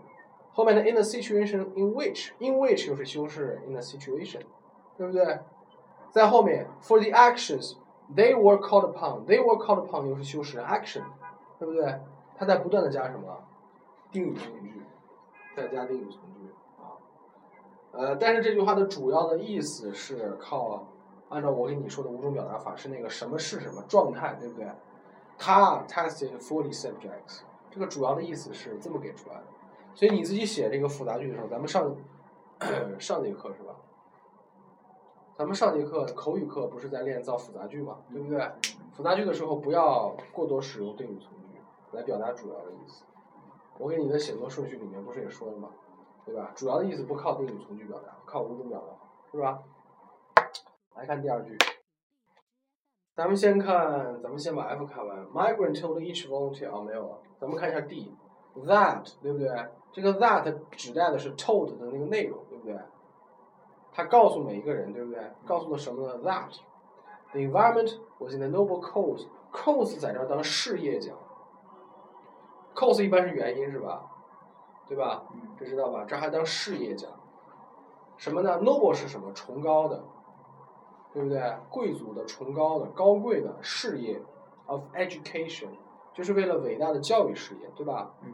[0.53, 4.41] 后面的 in the situation in which，in which 又是修饰 in the situation，
[4.97, 5.39] 对不对？
[6.11, 7.77] 在后面 for the actions
[8.15, 11.05] they were called upon，they were called upon 又是修饰 action，
[11.59, 12.01] 对不对？
[12.37, 13.45] 它在不断的加什么？
[14.11, 14.83] 定语从句，
[15.55, 16.99] 再加定语从句啊。
[17.93, 20.85] 呃，但是这句话的主要的意思是靠
[21.31, 24.69] 按照我给你说的五种表达法，是那个什么是什么状态，对不对？
[25.39, 27.41] 他 tested forty subjects，
[27.71, 29.45] 这个主要的意思是这么给出来的。
[29.95, 31.97] 所以你自己写这个复杂句的时候，咱们上
[33.01, 33.75] 上节课是吧？
[35.37, 37.97] 咱们上节课口语课不是在练造复杂句嘛？
[38.13, 38.47] 对不对？
[38.93, 41.61] 复杂句的时候不要过多使用定语从句
[41.93, 43.05] 来表达主要的意思。
[43.79, 45.71] 我给你的写作顺序里面不是也说了吗？
[46.27, 46.51] 对吧？
[46.55, 48.93] 主要的意思不靠定语从句表达，靠五种表达，
[49.33, 49.63] 是吧？
[50.97, 51.57] 来看第二句，
[53.15, 55.27] 咱们先看，咱们先把 F 看完。
[55.29, 58.15] Migrant told each volunteer 啊没有了，咱们看一下 D。
[58.57, 59.49] That 对不对？
[59.93, 62.77] 这个 that 指代的是 told 的那个内容，对不对？
[63.93, 65.23] 他告诉每一个人，对不对？
[65.47, 66.59] 告诉了什么呢？That
[67.33, 69.27] the environment was in a noble cause。
[69.53, 71.17] cause 在这儿当事业讲
[72.75, 74.05] ，cause 一般是原因是吧？
[74.87, 75.25] 对吧？
[75.59, 76.05] 这知道吧？
[76.07, 77.11] 这还当事业讲，
[78.17, 79.33] 什么呢？noble 是什么？
[79.33, 80.03] 崇高的，
[81.13, 81.43] 对不对？
[81.69, 84.21] 贵族的、崇高的、高贵的事业
[84.67, 85.69] ，of education，
[86.15, 88.13] 就是为了伟大的教育事业，对吧？
[88.23, 88.33] 嗯。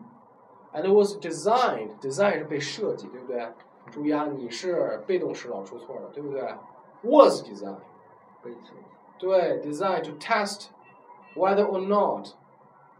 [0.75, 3.49] And it was designed, design 是被设计，对不对？
[3.91, 6.43] 注意啊，你是被动式老出错了，对不对
[7.03, 7.79] ？Was designed，
[8.43, 8.73] 被指
[9.17, 10.67] 对，designed to test
[11.35, 12.29] whether or not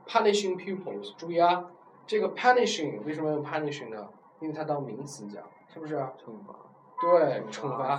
[0.07, 1.15] punishing pupils。
[1.19, 1.67] 注意啊，
[2.07, 4.09] 这个 punishing 为什么用 punishing 呢？
[4.41, 5.97] 因为它当名词讲，是不是？
[5.97, 6.55] 惩罚，
[7.01, 7.97] 对，惩罚，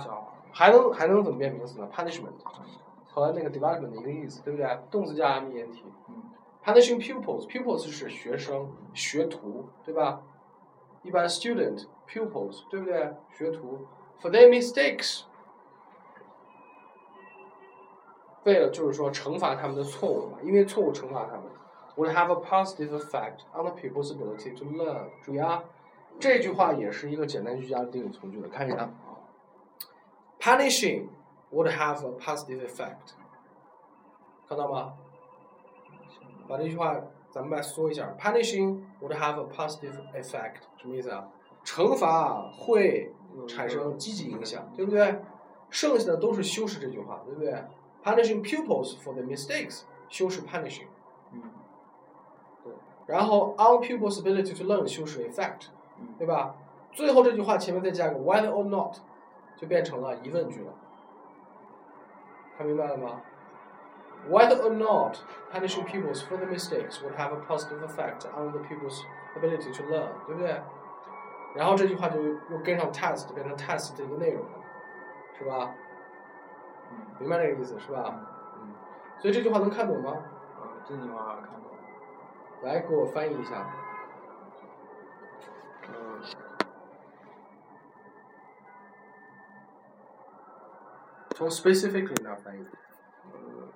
[0.52, 2.32] 还能还能怎么变名词呢？punishment
[3.06, 4.78] 和那个 development 一个意思，对不对？
[4.90, 5.82] 动词加 m e n t。
[6.64, 10.20] punishing pupils，pupils 是学生、学徒，对吧？
[11.02, 13.14] 一般 student pupils，对不对？
[13.32, 13.86] 学徒
[14.20, 15.22] for their mistakes，
[18.44, 21.44] 为了就是说惩罚他们的错误嘛，因为错误惩罚他们
[21.96, 25.06] ，would have a positive effect on the pupil's ability to learn。
[25.22, 25.62] 注意啊，
[26.18, 28.90] 这句话也是一个简单句加定语从句的，看一下
[30.48, 31.08] ，punishing
[31.52, 33.14] would have a positive effect，
[34.48, 34.94] 看到吗？
[36.48, 36.96] 把这句话
[37.30, 41.28] 咱们来说一下，punishing would have a positive effect，什么意思啊？
[41.64, 43.12] 惩罚会
[43.46, 45.20] 产生积极影响，对不对？
[45.68, 47.52] 剩下的都是修饰这句话，对不对
[48.02, 50.86] ？punishing pupils for their mistakes，修饰 punishing，
[51.32, 51.42] 嗯
[53.06, 55.66] 然后 on pupils' ability to learn 修饰 effect，
[55.98, 56.54] 嗯对吧？
[56.92, 58.96] 最后这句话前面再加个 whether or not，
[59.58, 60.72] 就变成了疑问句了。
[62.56, 63.20] 看明白了吗
[64.30, 65.18] ？Whether or not
[65.52, 69.02] punishing pupils for their mistakes would have a positive effect on the people's
[69.36, 70.62] ability to learn，对不对？
[71.54, 74.58] 然后这句话就又跟上 test，变成 test 的一个内容了，
[75.36, 75.74] 是吧？
[76.90, 78.14] 嗯明白这个意思是吧？
[78.56, 78.72] 嗯。
[79.18, 80.12] 所以这句话能看懂吗？
[80.56, 81.78] 啊，这句话看懂了。
[82.62, 83.66] 来，给我翻译一下。
[85.88, 86.20] 呃，
[91.38, 92.66] 从 specifically 那儿翻译。
[93.32, 93.68] 呃，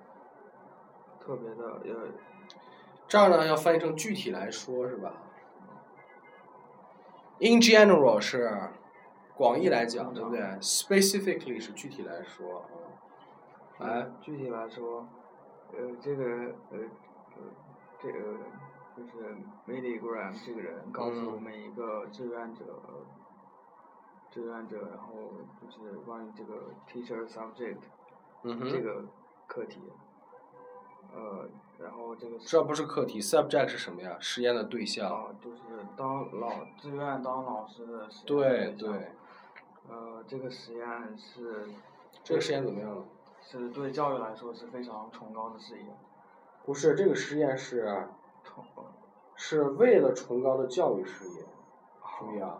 [1.17, 1.95] 特别的要，
[3.07, 5.13] 这儿呢要翻译成具体来说，是吧
[7.39, 8.51] ？In general 是
[9.33, 12.65] 广义来讲，对不对？Specifically 是具体来说。
[13.79, 15.07] 来，具体来说，
[15.71, 16.25] 呃，这个
[16.69, 16.79] 呃
[17.37, 17.43] 呃，
[18.01, 18.19] 这个
[18.97, 22.65] 就是 Milligram 这个人告诉我们一个志愿者，
[24.33, 25.13] 志愿者，然后
[25.61, 27.77] 就是关于这个 teacher subject
[28.41, 29.05] 嗯，这个
[29.45, 29.79] 课题，
[31.13, 34.17] 呃，然后这个这不是课题，subject 是什么呀？
[34.19, 35.07] 实验的对象。
[35.07, 35.59] 啊，就是
[35.95, 39.11] 当老志愿当老师的实验对对象对，
[39.89, 41.67] 呃，这个实验是
[42.23, 43.05] 这个实验怎么样了？
[43.39, 45.85] 是对教育来说是非常崇高的事业，
[46.65, 48.07] 不是，这个实验是
[48.43, 48.65] 崇
[49.35, 51.45] 是为了崇高的教育事业。
[52.19, 52.57] 注意啊，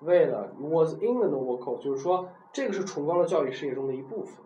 [0.00, 4.36] 为了 was in the noble cause，就是说这个是崇高的教育事业中的一部分，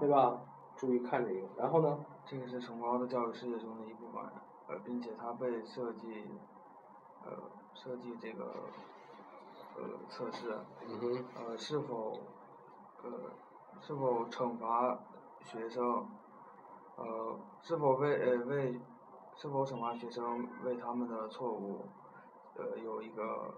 [0.00, 0.40] 对吧？
[0.76, 2.04] 注意看这个，然后呢？
[2.24, 4.22] 这个是崇高的教育事业中的一部分，
[4.68, 6.26] 呃，并且它被设计，
[7.24, 7.32] 呃，
[7.72, 8.44] 设计这个，
[9.76, 10.54] 呃，测试，
[10.86, 12.18] 嗯哼，呃，是否，
[13.02, 13.10] 呃，
[13.80, 14.98] 是否惩罚
[15.42, 16.06] 学生，
[16.96, 18.78] 呃，是否为呃为，
[19.36, 21.86] 是否惩罚学生为他们的错误，
[22.56, 23.54] 呃，有一个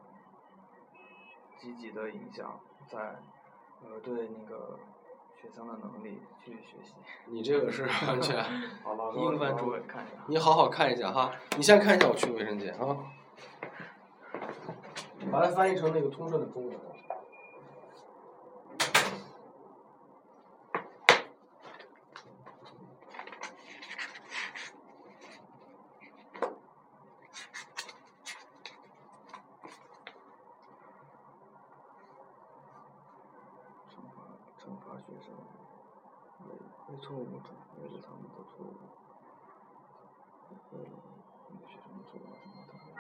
[1.61, 2.99] 积极的影响，在，
[3.83, 4.79] 呃，对那个
[5.39, 6.95] 学生的能力去学习。
[7.27, 8.43] 你这个是完全，
[8.83, 10.25] 好，老师英文主委看一下。
[10.27, 11.31] 你好好看一下哈。
[11.59, 12.97] 你先看一下，我去卫生间啊。
[15.31, 16.75] 把它翻译成那个通顺的中文。
[33.89, 34.17] 惩罚
[34.59, 35.35] 惩罚学生，
[36.47, 36.51] 为
[36.89, 38.67] 为错误惩为了他们的错误，
[40.73, 40.89] 为了
[41.49, 42.99] 那个学生的错误惩罚他们。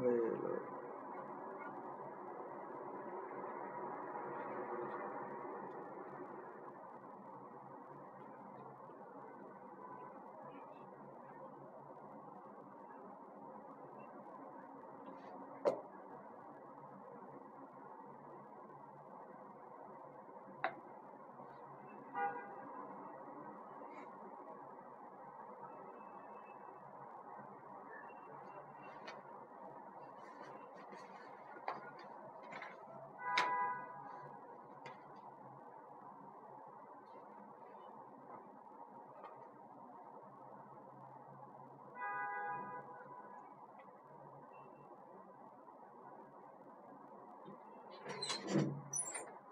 [0.00, 0.22] 为了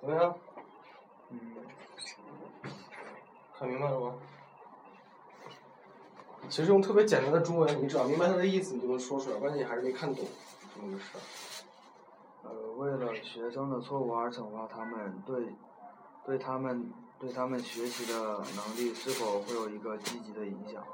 [0.07, 0.35] 怎么样？
[1.31, 1.40] 嗯，
[3.59, 4.14] 看明白了吗？
[6.49, 9.37] 其实用特别简单的中文，你只要明白它的意思，你就能说出来。
[9.40, 10.25] 关键你还是没看懂
[10.73, 11.21] 这么个事儿。
[12.45, 15.45] 呃，为了学生的错误而惩罚他们，对，
[16.25, 16.88] 对他们
[17.19, 20.85] 对他们学习的能力是否会有一个积极的影响？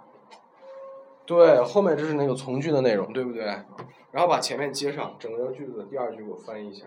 [1.27, 3.45] 对，后面这是那个从句的内容，对不对？
[4.11, 6.87] 然后把前面接上，整个句子的第二句给我翻译一下。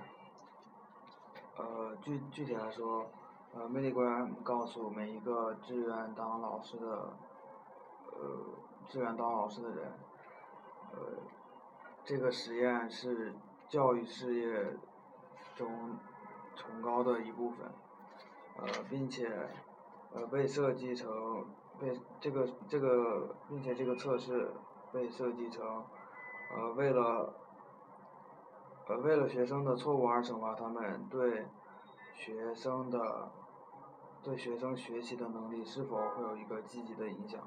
[1.58, 3.06] 呃，具具体来说，
[3.54, 7.14] 呃，魅力官告诉每一个志愿当老师的，
[8.12, 8.20] 呃，
[8.90, 9.94] 志愿当老师的人，
[10.92, 10.98] 呃，
[12.04, 13.34] 这个实验是
[13.70, 14.76] 教育事业
[15.56, 15.98] 中
[16.58, 17.66] 崇高的一部分，
[18.58, 19.50] 呃，并且，
[20.14, 21.46] 呃，被设计成
[21.80, 24.52] 被这个这个，并且这个测试
[24.92, 25.86] 被设计成，
[26.54, 27.34] 呃，为了。
[28.88, 31.46] 呃，为了学生的错误而惩罚他们，对
[32.14, 33.32] 学生的
[34.22, 37.40] 对学生学习的能力是否会有一个积极的影响？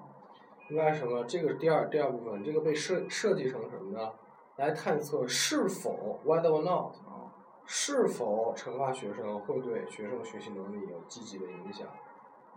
[0.69, 1.25] 应该是什么？
[1.25, 4.11] 这个是第二第二部分，这个被设设计成什么呢？
[4.57, 7.33] 来探测是否 whether or not 啊，
[7.65, 11.87] 是否惩罚学生会对学生学习能力有积极的影响，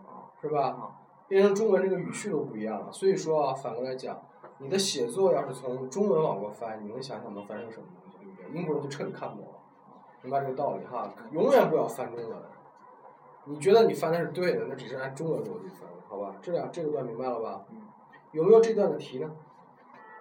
[0.04, 0.98] 啊，是吧？
[1.28, 4.20] 变成中文这个语序都不一样了，所以说啊，反过来讲，
[4.58, 7.86] 你的写作要是从中文往过翻，你能想想能翻成什么？
[8.52, 9.58] 英国人就彻底看不懂了，
[10.22, 11.12] 明白这个道理哈？
[11.32, 12.38] 永远不要翻中文。
[13.44, 16.36] 你觉得你翻的是对的，那只是按中文逻辑翻，好吧？
[16.40, 17.64] 这两这个段明白了吧？
[17.70, 17.82] 嗯，
[18.30, 19.34] 有没有这段的题呢？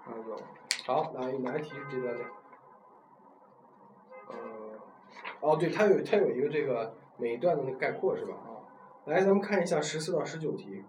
[0.06, 0.36] 啊，有，
[0.86, 2.24] 好，哪哪一题是这段的？
[4.30, 4.36] 呃，
[5.42, 8.34] 哦，对，它有它有一个这个每一段的那个概括是吧？
[8.34, 8.50] 啊，
[9.06, 10.84] 来，咱们看一下十四到十九题。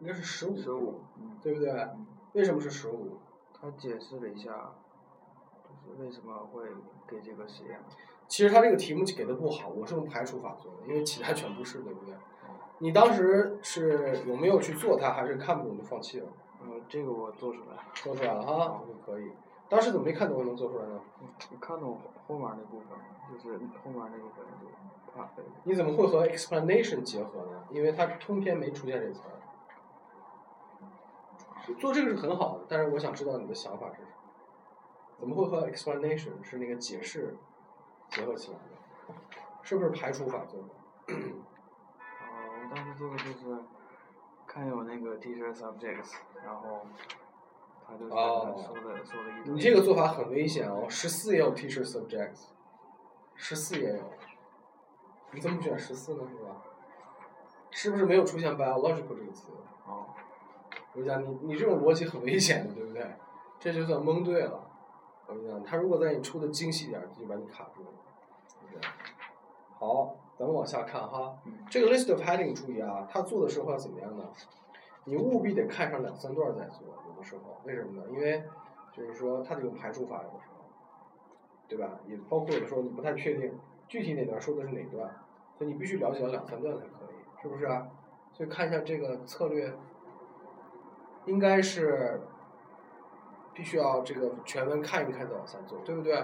[0.00, 1.88] 应该是十五，十五，嗯，对不对？
[2.32, 3.18] 为什么是十五？
[3.52, 4.72] 他解释了一下，
[5.62, 6.64] 就是为什么会
[7.06, 7.78] 给这个实验。
[8.26, 12.14] 其实他这个题目给的不好，我是用排除法做的，因为其他全不是，对不对？
[12.78, 16.28] 你当时是有没有去做它，还是看不懂就放弃了？
[16.62, 17.82] 呃，这个我做出来了。
[17.94, 19.30] 做出来了哈，就可以。
[19.68, 21.00] 当时怎么没看懂能做出来呢？
[21.52, 22.88] 我看懂后面那部分，
[23.30, 27.64] 就是后面那部分就怕呃你怎么会和 explanation 结合呢？
[27.70, 29.36] 因为它通篇没出现这词儿。
[31.78, 34.08] 做这个是很好的，但是我想知道你的想法是什么？
[35.18, 37.36] 怎么会和 explanation 是那个解释
[38.08, 39.14] 结合起来的？
[39.62, 40.68] 是不是排除法做的？
[41.08, 43.58] 呃，我当时做的就是
[44.46, 46.86] 看有那个 teacher subjects，然后
[47.86, 48.44] 他就说
[48.82, 49.54] 的说的一堆。
[49.54, 52.46] 你这个做法很危险哦，十四也有 teacher subjects，
[53.34, 54.04] 十四也有，
[55.32, 56.24] 你怎么不选十四呢？
[56.30, 56.62] 是吧？
[57.70, 59.48] 是不是没有出现 biological 这个词？
[59.86, 60.06] 哦，
[60.92, 63.06] 我跟你讲，你你这种逻辑很危险的，对不对？
[63.58, 64.66] 这就算蒙对了。
[65.26, 67.88] 我跟你讲，他如果在你出的精细点儿，就把你卡住了，
[68.68, 68.88] 对不对？
[69.78, 71.38] 好，咱们往下看哈。
[71.68, 74.24] 这个 list of heading 注意啊，他做的时候要怎么样呢？
[75.04, 78.06] 你务必得看上两三段儿再做，有的时候为什么呢？
[78.10, 78.42] 因为
[78.92, 80.64] 就是说它得用排除法，有的时候，
[81.68, 81.98] 对吧？
[82.06, 85.08] 也包括有的时候你不太确定具体哪段说的是哪段，
[85.56, 87.88] 所以你必须了解到两三段才可以，是不是啊？
[88.32, 89.72] 所以看一下这个策略，
[91.26, 92.20] 应该是
[93.54, 96.16] 必须要这个全文看一看再往下做，对不对？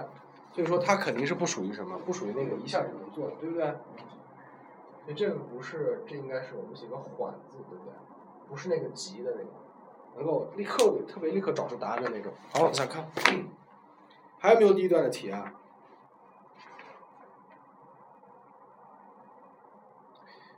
[0.53, 3.65] 所以说它肯定是不属于什么，不属于那个一下就能做的，对不对？
[5.05, 7.93] 所以这个不是，这应该是我们写个缓字，对不对？
[8.49, 9.49] 不是那个急的那个，
[10.15, 12.33] 能够立刻特别立刻找出答案的那种。
[12.53, 13.07] 好，往下看，
[14.39, 15.53] 还有没有第一段的题啊？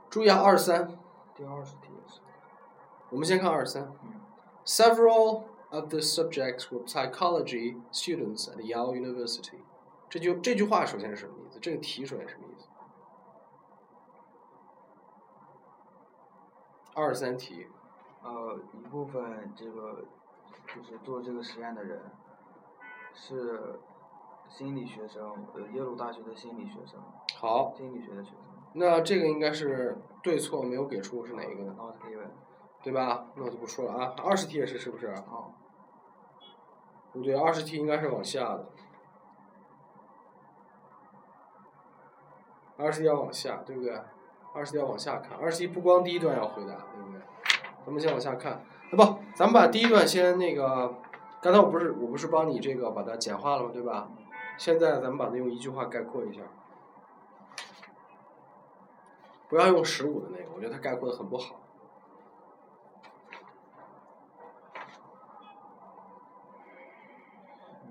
[0.10, 0.88] 注意啊，二十三，
[1.36, 2.21] 第二十题也是。
[3.10, 3.91] 我们先看二十三。
[4.69, 9.63] 嗯 Several of the subjects were psychology students at Yale University。
[10.08, 11.60] 这句这句话首先是什么意思？
[11.60, 12.67] 这个题首先是什么意思？
[16.93, 17.65] 二十三题，
[18.21, 20.05] 呃，一部分这个
[20.67, 21.99] 就是做这个实验的人
[23.15, 23.79] 是
[24.47, 27.01] 心理学生，呃，耶鲁大学的心理学生，
[27.39, 28.39] 好，心理学的学生。
[28.73, 31.75] 那这个应该是对错没有给出是哪一个呢？
[32.81, 33.25] 对吧？
[33.35, 34.13] 那我就不说了啊。
[34.23, 35.07] 二十题也是是不是？
[35.07, 35.51] 哦，
[37.11, 38.65] 不对，二十题应该是往下的。
[42.77, 43.99] 二十题要往下，对不对？
[44.53, 47.21] 二十题要往下看，二十题不光第一段要回答，对不对？
[47.85, 48.61] 咱们先往下看，啊
[48.91, 48.97] 不，
[49.35, 50.95] 咱们把第一段先那个，
[51.41, 53.69] 刚才我不是我不是帮你这个把它简化了吗？
[53.73, 54.09] 对吧？
[54.57, 56.41] 现在咱们把它用一句话概括一下，
[59.49, 61.55] 不要用十五的那个，我觉得它概括的很不好。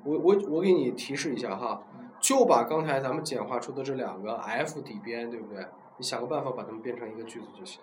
[0.08, 1.82] 我我我给你提示一下哈，
[2.18, 5.66] 就把刚才咱们简化出的这两个 f 底边，对不对？
[5.98, 7.82] 你想个办法把它们变成一个句子就行。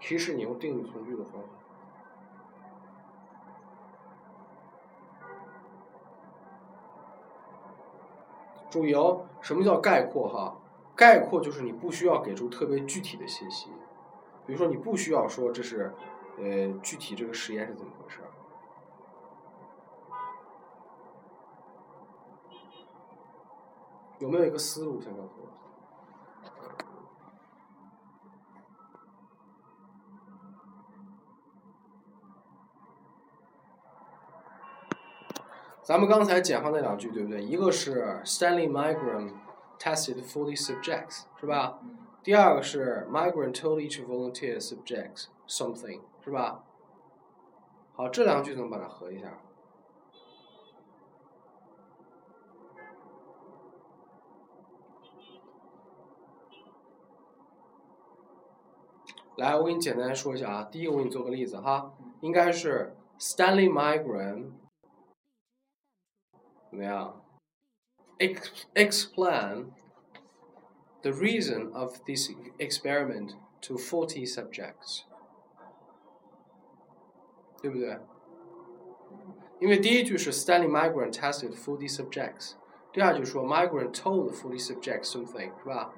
[0.00, 1.48] 提示你用定语从句的方法。
[8.68, 10.56] 注意哦，什么叫概括哈？
[10.96, 13.70] 概括就是你不需要给出特别具体的信息，
[14.44, 15.94] 比如说你不需要说这是，
[16.36, 18.31] 呃，具体这个实验是怎么回事儿。
[24.22, 25.48] 有没有一个思路先告诉我？
[35.82, 37.42] 咱们刚才简化那两句对不对？
[37.42, 39.32] 一个是 Stanley Milgram
[39.80, 41.80] tested forty subjects，是吧？
[42.22, 46.62] 第二个是 Milgram told each volunteer subjects something，是吧？
[47.96, 49.40] 好，这两句怎么把它合一下？
[59.41, 60.63] 来，我给你简单说一下啊。
[60.63, 64.51] 第一个，我给你做个例子哈，应该是 Stanley Milgram
[66.69, 67.21] 怎么样？
[68.19, 69.67] Ex explain
[71.01, 75.03] the reason of this experiment to forty subjects，
[77.61, 77.99] 对不对？
[79.59, 82.53] 因为第一句是 Stanley Milgram tested forty subjects，
[82.91, 85.93] 第二句说 Milgram told forty subjects something，是吧？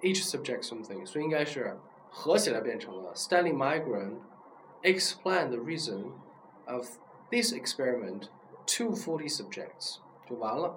[0.00, 1.76] Each subject something，所以应该是
[2.15, 4.17] 合起来变成了 Stanley Milgram
[4.83, 6.11] explained the reason
[6.67, 6.87] of
[7.31, 8.27] this experiment
[8.67, 9.97] to forty subjects，
[10.29, 10.75] 就完了。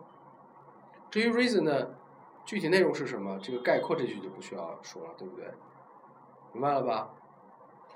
[1.11, 1.95] 至于 reason 呢
[2.47, 5.45] 具体内容是什么，这个概括这句就不需要说了，对不对？
[6.53, 7.11] 明白了吧？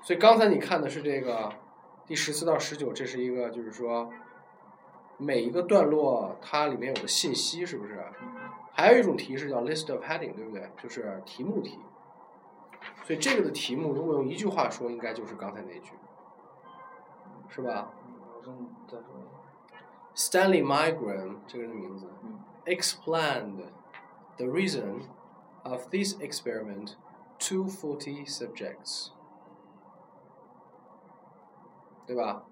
[0.03, 1.51] 所以刚才你看的是这个
[2.05, 4.11] 第十四到十九，这是一个就是说
[5.17, 8.03] 每一个段落它里面有的信息是不是？
[8.73, 10.69] 还有一种题是叫 list of heading，对不对？
[10.81, 11.79] 就是题目题。
[13.04, 15.92] 所以这个的题目如果用一句话说，应该就是刚才那句，
[17.48, 17.90] 是吧？
[18.34, 19.36] 我正再说一下。
[20.14, 23.62] Stanley Milgram 这个人的名字嗯 explained
[24.36, 25.02] the reason
[25.62, 26.94] of this experiment
[27.38, 29.10] to 40 subjects，
[32.06, 32.44] 对吧？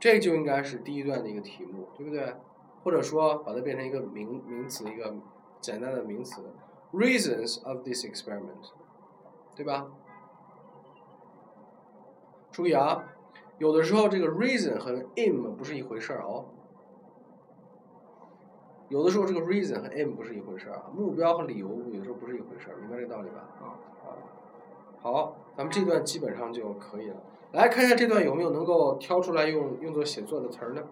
[0.00, 2.34] 这就应该是第一段的一个题目，对不对？
[2.82, 5.14] 或者说把它变成一个名名词，一个
[5.60, 6.42] 简单的名词，
[6.92, 8.72] reasons of this experiment，
[9.57, 9.87] 对吧？
[12.51, 13.03] 注意啊，
[13.57, 16.45] 有的时候这个 reason 和 aim 不是一回事儿哦。
[18.89, 23.49] 有的时候这个 reason 和 aim 不是一回事儿啊，目标和理由有时候不是一回事儿，明白这个道理吧？
[23.59, 23.65] 啊
[24.05, 24.07] 啊，
[25.01, 27.17] 好，咱们这段基本上就可以了。
[27.51, 30.83] 来看一下这段有没有能够挑出来用用作写作的词儿呢？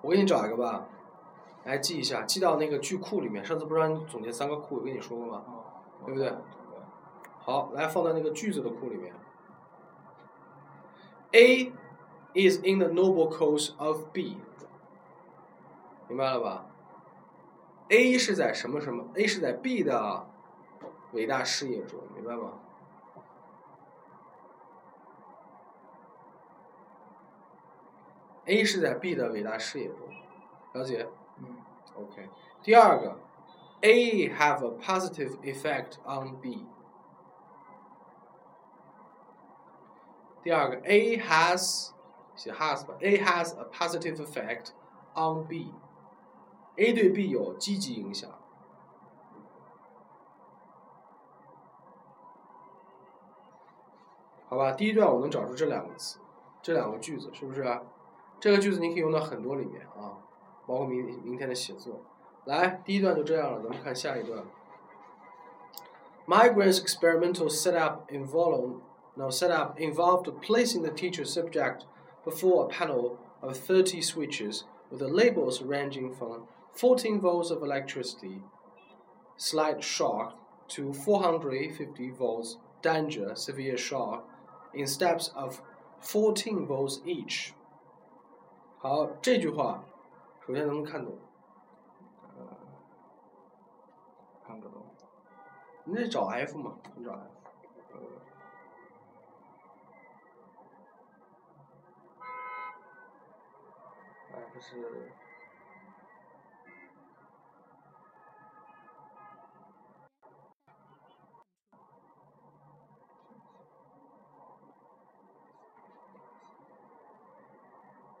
[0.00, 0.88] 我给你找一个吧，
[1.66, 3.44] 来记一下，记到那个句库里面。
[3.44, 5.44] 上次不是让你总结三个库，我跟你说过吗？
[5.46, 6.32] 啊，对不对
[7.40, 9.12] 好，来放到那个句子的库里面。
[11.32, 11.72] A
[12.34, 14.38] is in the noble cause of B，
[16.08, 16.66] 明白了吧
[17.88, 20.28] ？A 是在什么什么？A 是在 B 的
[21.12, 22.60] 伟大事业中，明白吗
[28.46, 29.98] ？A 是在 B 的伟大事业中，
[30.72, 31.25] 了解嗯
[31.96, 32.28] ？OK。
[32.62, 33.18] 第二个
[33.80, 36.66] ，A have a positive effect on B。
[40.42, 41.90] 第二个，A has
[42.34, 44.68] 写 has 吧，A has a positive effect
[45.14, 45.74] on B。
[46.76, 48.30] A 对 B 有积极影响。
[54.48, 56.20] 好吧，第一段我能找出这两个词，
[56.62, 57.80] 这两个句子是不是、
[58.38, 60.22] 这个句子你可以用到很多里面啊，
[60.65, 62.01] 包括明明天的写作。
[62.45, 64.43] 来，第一段就这样了，咱们看下一段。
[66.27, 68.79] Migrant's experimental setup involved
[69.15, 71.81] now setup involved placing the teacher's subject
[72.23, 78.41] before a panel of 30 switches with the labels ranging from 14 volts of electricity,
[79.35, 80.35] slight shock,
[80.69, 84.23] to 450 volts, danger, severe shock,
[84.73, 85.61] in steps of
[85.99, 87.53] 14 volts each.
[88.79, 89.83] 好，这句话
[90.46, 91.12] 首先能不能看懂？
[92.22, 92.46] 呃，
[94.46, 94.80] 看不懂。
[95.84, 97.30] 你得找 F 嘛，你找 F。
[97.92, 97.98] 呃
[104.52, 105.12] ，F 是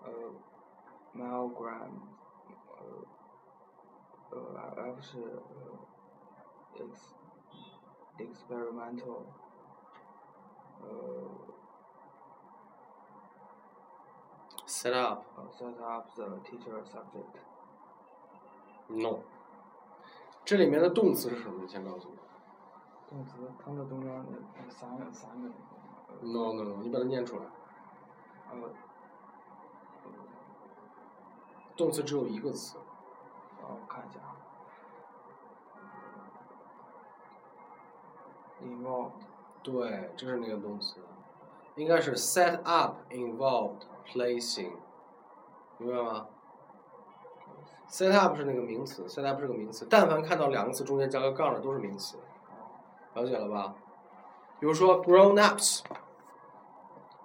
[0.02, 0.10] 呃
[1.14, 2.15] ，Milgram，呃，
[4.36, 4.40] 呃
[4.76, 5.42] ，F 是呃
[6.78, 7.14] ，ex
[8.18, 9.22] experimental，
[10.82, 10.86] 呃
[14.66, 19.20] Set up 呃 set up the teacher subject，no。
[20.44, 21.62] 这里面的动词是什么？
[21.62, 22.14] 你先告诉我。
[23.08, 25.48] 动词它的中间那那三个三个，
[26.08, 27.44] 呃 no no no，你把它念出来。
[28.50, 28.68] 呃，
[31.76, 32.76] 动词只有一个词。
[33.66, 34.36] 让我看一下啊
[38.62, 39.24] ，involved，
[39.62, 41.00] 对，这是那个动词，
[41.74, 44.72] 应该是 set up involved placing，
[45.78, 46.28] 明白吗
[47.88, 52.18] ？set up 是那个名词，set up 是个名词，但凡看到两个词中间加个杠的都是名词，
[53.14, 53.74] 了解了吧？
[54.60, 55.82] 比如说 grown ups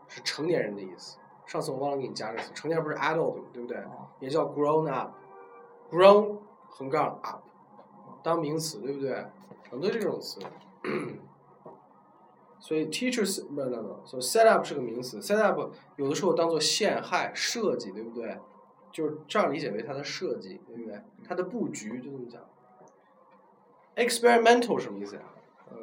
[0.07, 3.43] 是成年人的意思，上次我忘了给你加这个词，成年人不是 adult 吗？
[3.53, 3.77] 对不对？
[3.77, 4.89] 哦也叫 grown
[5.91, 6.39] up，grown
[6.69, 7.43] 横杠 up
[8.23, 9.25] 当名词，对不对？
[9.69, 10.39] 很多这种词。
[12.59, 18.37] 所以 teachers 不 no no，所以 set up 是个名词，set up 有的时候当做陷害、设计，对不对？
[18.91, 21.01] 就是这样理解为它的设计，对不对？
[21.27, 22.41] 它的布局就这么讲。
[23.95, 25.21] experimental 什么意思呀？
[25.69, 25.75] 呃，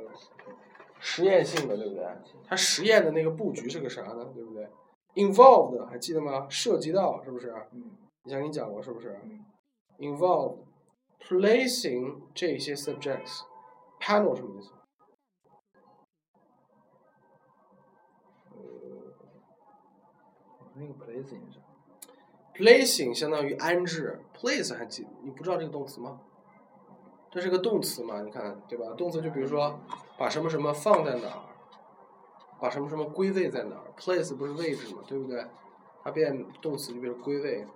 [1.01, 2.07] 实验性的，对不对？
[2.47, 4.27] 它实验的那个布局是个啥呢？
[4.35, 4.69] 对不对
[5.15, 6.47] ？involved 还记得吗？
[6.49, 7.53] 涉及到是不是？
[7.73, 7.91] 嗯
[8.25, 9.45] 以前给你讲过是不是嗯
[9.99, 10.59] ？involved
[11.21, 13.43] placing 这些 subjects
[14.01, 14.73] panel 什么意思？
[20.75, 21.61] 那个 placing 是
[22.55, 26.21] ？placing 相当于安置，place 还记你不知道这个动词吗？
[27.31, 28.23] 这是个动词嘛？
[28.23, 28.95] 你看对吧？
[28.97, 29.81] 动词就比如说
[30.17, 31.43] 把什么什么放在哪儿，
[32.61, 35.45] 把什么什么归位在哪儿，place 不是位置嘛，对不对？
[36.05, 37.67] 它变动词就变成归位。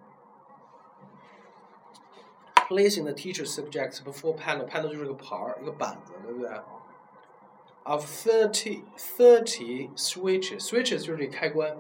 [2.73, 6.49] Placing the teacher subjects before panel，panel 就是个牌儿，一个板子，对不对
[7.83, 11.77] ？of thirty thirty switches switches 就是这开关，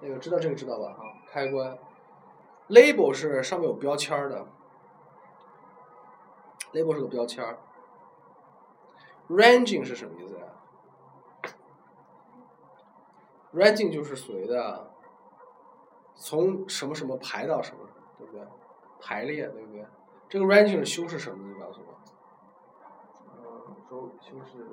[0.00, 0.92] 那个知道这个知道吧？
[0.92, 1.76] 哈开关
[2.68, 4.46] ，label 是上面有标签的
[6.72, 7.44] ，label 是个标签。
[9.28, 10.44] ranging 是什么意思呀
[13.52, 14.92] ？ranging 就是所谓的
[16.14, 17.83] 从什么什么排到什么，
[19.04, 19.86] 排列，对不对？
[20.30, 21.46] 这个 ranging 是修饰什么？
[21.46, 21.94] 你告诉我。
[23.36, 24.66] 呃，修修饰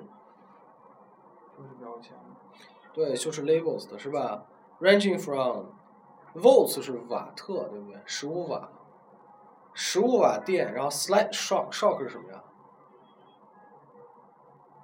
[1.57, 2.15] 修饰标签。
[2.93, 4.45] 对，修饰 labels 的是吧
[4.79, 5.65] ？ranging from
[6.33, 8.01] volts 是瓦特，对不对？
[8.05, 8.71] 十五瓦，
[9.73, 12.41] 十五瓦电，然后 slight shock shock 是什么呀？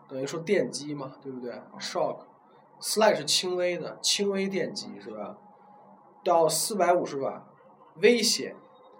[0.09, 2.25] 等于说电击嘛，对不对？shock
[2.81, 5.37] slight 是轻微的，轻微电击是吧？
[6.23, 7.47] 到四百五十瓦，
[8.01, 8.55] 危险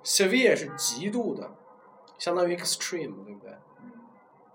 [0.07, 1.51] ，severe 是极度的，
[2.17, 3.57] 相当于 extreme，对不对？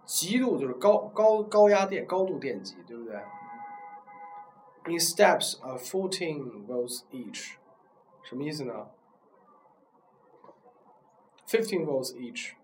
[0.07, 3.17] 极度就是高高高压电、高度电击，对不对
[4.85, 7.57] ？In steps of fourteen volts each，
[8.23, 8.89] 什么意思呢
[11.47, 12.55] ？Fifteen volts each。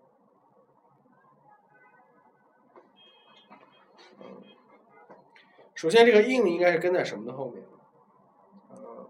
[5.73, 7.63] 首先，这个 in 应该是跟在什么的后面？
[8.67, 9.09] 呃，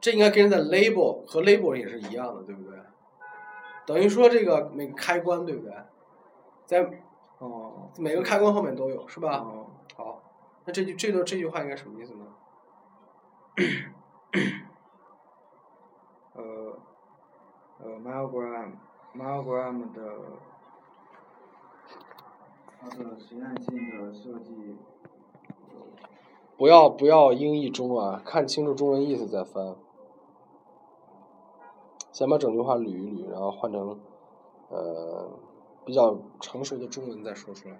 [0.00, 2.78] 这应该跟在 label 和 label 也是一样的，对不对？
[3.86, 5.74] 等于说这个每个开关，对不对？
[6.66, 6.88] 在
[7.38, 9.38] 哦，每个开关后面都有，是吧？
[9.38, 10.22] 哦，好，
[10.64, 12.26] 那这句这段这句话应该什么意思呢？
[16.34, 16.78] 呃，
[17.80, 20.00] 呃 myogram 的
[22.80, 24.76] 它的实验性的设计，
[26.56, 29.74] 不要不要英译中啊，看清楚中文意思再翻。
[32.12, 33.98] 先把整句话捋一捋，然后换成
[34.68, 35.30] 呃
[35.86, 37.76] 比较成熟的中文再说出来。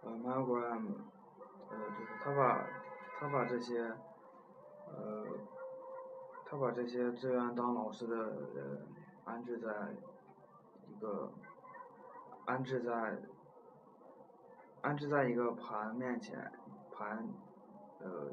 [0.00, 0.86] 呃，myogram，
[1.70, 2.66] 呃，就是他把
[3.20, 3.92] 他把这些，
[4.86, 5.26] 呃，
[6.46, 8.14] 他把这些志愿当老师的
[8.54, 8.86] 人
[9.24, 9.68] 安置在
[10.86, 11.28] 一个
[12.46, 13.18] 安置在
[14.80, 16.52] 安置在一个盘面前，
[16.92, 17.28] 盘，
[17.98, 18.28] 呃，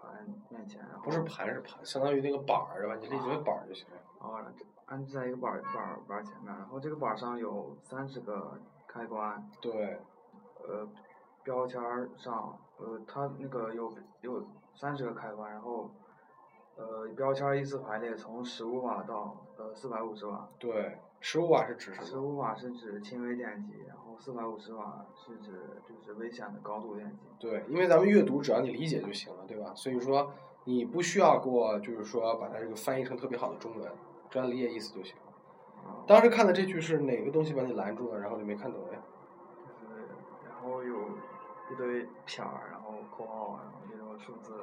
[0.00, 2.94] 盘面前，然后不是盘是盘，相当于那个板儿，对吧？
[3.00, 3.96] 你理解为板儿就行了。
[4.20, 4.40] 哦，
[4.86, 8.56] 安置在一个板儿板儿板儿前面，然后这个板儿上有三十个
[8.86, 10.00] 开关，对，
[10.62, 10.88] 呃，
[11.42, 14.46] 标签儿上，呃，它那个有有
[14.78, 15.90] 三十个开关，然后，
[16.76, 20.48] 呃，标签儿依次排列，从十五瓦到呃四百五十瓦。
[20.56, 22.06] 对，十五瓦是指什么？
[22.06, 25.50] 十五瓦是指轻微电击，然后四百五十瓦是指
[25.84, 27.26] 就是危险的高度电击。
[27.40, 29.74] 对，因为咱们阅读只要你理解就行了，对吧？
[29.74, 33.90] 所以说你不需要给我就是说把它这个翻译成特别好的中文，
[34.30, 35.16] 只要理解意思就行
[36.06, 39.02] 当时看的这句是哪个东西把你拦住了，然后就没看懂呀？
[39.66, 40.02] 就是
[40.48, 41.08] 然后有
[41.72, 44.53] 一堆撇儿，然后括号，然后这种数字。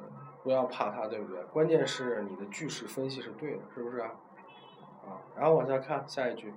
[0.43, 1.43] 不要怕它，对不对？
[1.53, 4.11] 关键是你的句式分析是对的，是不是啊？
[5.05, 6.53] 啊，然后往下看下一句。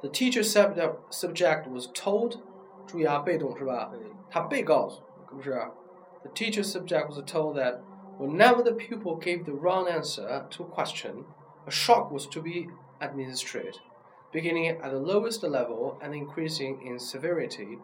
[0.00, 2.38] The teacher subject subject was told，
[2.86, 3.90] 注意啊，被动是吧？
[3.92, 5.50] 对，他被告诉，是不是？
[6.22, 7.80] The teacher subject was told that
[8.18, 11.24] whenever the pupil gave the wrong answer to a question,
[11.66, 12.68] a shock was to be
[13.00, 13.76] administered,
[14.32, 17.78] beginning at the lowest level and increasing in severity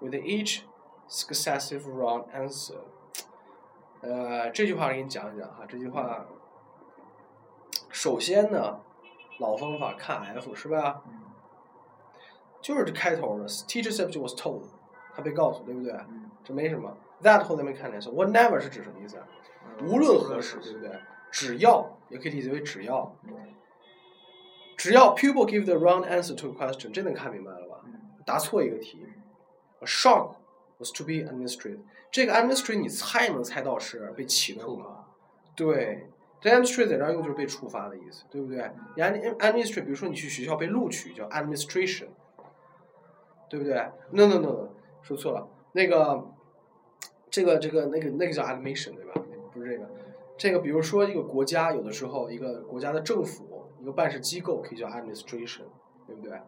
[0.00, 0.64] with each
[1.09, 2.79] successive wrong answer.
[4.01, 5.65] 呃，这句话给你讲一讲哈。
[5.67, 6.25] 这句话，
[7.89, 8.79] 首先呢，
[9.39, 11.01] 老方法看 F 是吧？
[11.07, 11.21] 嗯
[12.59, 14.63] 就是这开头的 teacher subject was told，
[15.15, 15.93] 他被告诉，对不对？
[16.09, 16.97] 嗯，这没什么。
[17.21, 19.17] That 后面没看见是 whenever 是指什么意思
[19.83, 20.99] 无论何时，对不对？
[21.31, 23.33] 只要也可以理解为只要，嗯
[24.75, 27.79] 只要 people give the wrong answer to a question，这能看明白了吧？
[27.85, 27.93] 嗯
[28.25, 29.05] 答错一个题
[29.79, 30.35] ，a shock
[30.79, 31.79] was to be administered。
[32.11, 35.07] 这个 administered 你猜能猜到是被启动了，
[35.55, 36.09] 对。
[36.39, 38.71] 这 administration 在这儿用就是被触发的意思，对不对？
[38.95, 42.09] 你 ad- administrate，比如说你去学校被录取叫 administration，
[43.49, 43.73] 对不对
[44.11, 44.69] no no no，
[45.01, 46.27] 说错了，那个
[47.31, 49.19] 这个这个那个那个叫 admission 对吧？
[49.51, 49.89] 不是这个，
[50.37, 55.63] 这个比如说一个国家，有的时候一个国家的政府，一个办事机构可以叫 administration，
[56.05, 56.39] 对不对？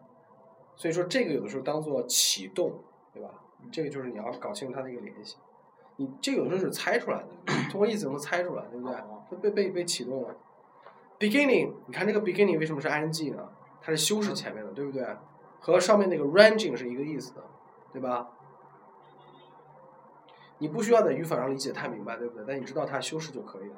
[0.76, 2.80] 所以说这个有的时候当做启动，
[3.12, 3.28] 对吧？
[3.70, 5.36] 这个就是你要搞清楚它的一个联系。
[5.96, 7.26] 你这有的时候是猜出来的，
[7.70, 8.96] 通过意思能猜出来，对不对？
[9.30, 10.34] 它被被被启动了。
[11.18, 13.48] beginning，你看这个 beginning 为什么是 ing 呢？
[13.82, 15.06] 它是修饰前面的，对不对？
[15.58, 17.42] 和上面那个 ranging 是一个意思的，
[17.92, 18.30] 对吧？
[20.58, 22.44] 你不需要在语法上理解太明白，对不对？
[22.46, 23.76] 但你知道它修饰就可以了。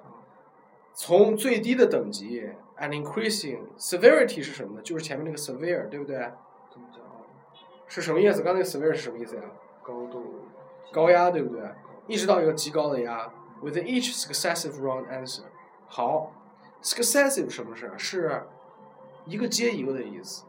[0.94, 2.42] 从最低的等级
[2.78, 4.82] ，and increasing severity 是什么呢？
[4.82, 6.30] 就是前面那个 severe，对不对？
[7.88, 8.42] 是什么意思？
[8.42, 9.42] 刚才那个 severe 是什么意思呀？
[9.82, 10.46] 高度
[10.92, 11.62] 高压，对不对？
[12.06, 13.30] 一直到一个极高的压
[13.60, 15.42] ，with each successive wrong answer。
[15.86, 16.32] 好
[16.82, 17.92] ，successive 什么是？
[17.96, 18.46] 是
[19.24, 20.44] 一个接一个的意思。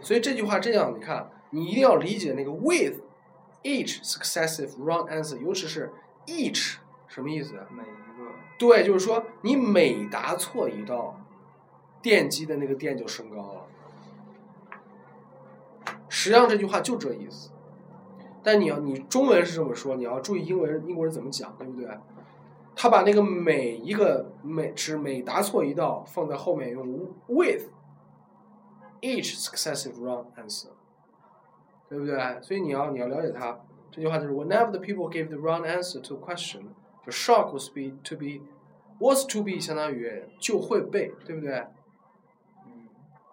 [0.00, 3.00] 所以这句话这样，你看，你一定要理解那个 with
[3.62, 5.90] each successive wrong answer，尤其是
[6.26, 7.54] each 什么意思？
[7.70, 7.86] 每一
[8.18, 11.18] 个对，就是说你每答错一道，
[12.04, 13.66] 电机的那个电就升高了。
[16.10, 17.50] 实际上这句话就这意思，
[18.42, 21.88] 但你要你中文是这么说，你要注意英文英国人怎么讲，对不对？
[22.76, 26.86] 他把那个每一个每只每答错一道放在后面用
[27.26, 27.70] with
[29.00, 30.68] each successive wrong answer，
[31.88, 32.18] 对不对？
[32.42, 33.58] 所以你要你要了解它。
[33.90, 36.64] 这句话就是 Whenever the people gave the wrong answer to a question,
[37.04, 38.42] the shock was be to be
[38.98, 41.64] was to be 相当于就会被，对不对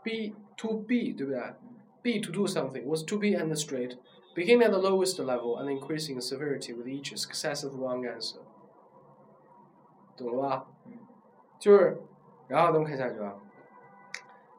[0.01, 0.05] 嗯？
[0.05, 1.55] be to be 对不对？
[2.03, 3.99] be to do something was to be and straight,
[4.35, 8.41] beginning at the lowest level and increasing in severity with each successive wrong answer。
[10.17, 10.67] 懂了吧？
[11.59, 12.01] 就是，
[12.49, 13.35] 然后咱们看下去啊。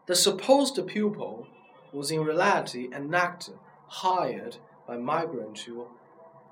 [0.06, 1.46] The supposed pupil
[1.92, 3.54] was in reality an actor
[3.90, 5.88] hired by migrant to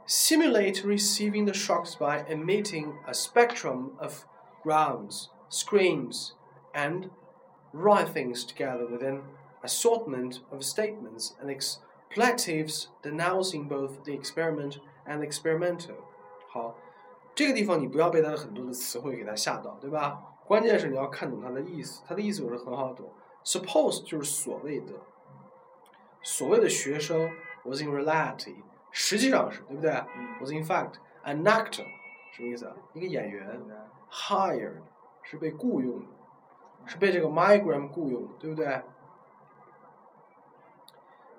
[0.06, 4.26] simulate receiving the shocks by emitting a spectrum of
[4.64, 6.34] grounds, screams,
[6.74, 7.10] and
[7.74, 9.22] writhings together with an
[9.62, 15.95] assortment of statements and expletives denouncing both the experiment and the experimenter.
[16.47, 16.76] 好，
[17.34, 20.22] 这个地方你不要被它的很多的词汇给它吓到，对吧？
[20.45, 23.12] 关键是你要看懂它的意思，它的意思有时候很好懂。
[23.43, 24.93] Suppose 就是所谓的，
[26.22, 27.32] 所谓的学生
[27.64, 28.56] was in reality，
[28.91, 29.91] 实际上是对不对？
[30.39, 30.93] was in fact
[31.24, 31.86] an actor，
[32.32, 32.76] 什么意思啊？
[32.93, 33.62] 一个演员，
[34.10, 34.82] hired
[35.24, 36.06] 是被雇佣的，
[36.87, 38.83] 是被这个 migraine 雇佣的，对不对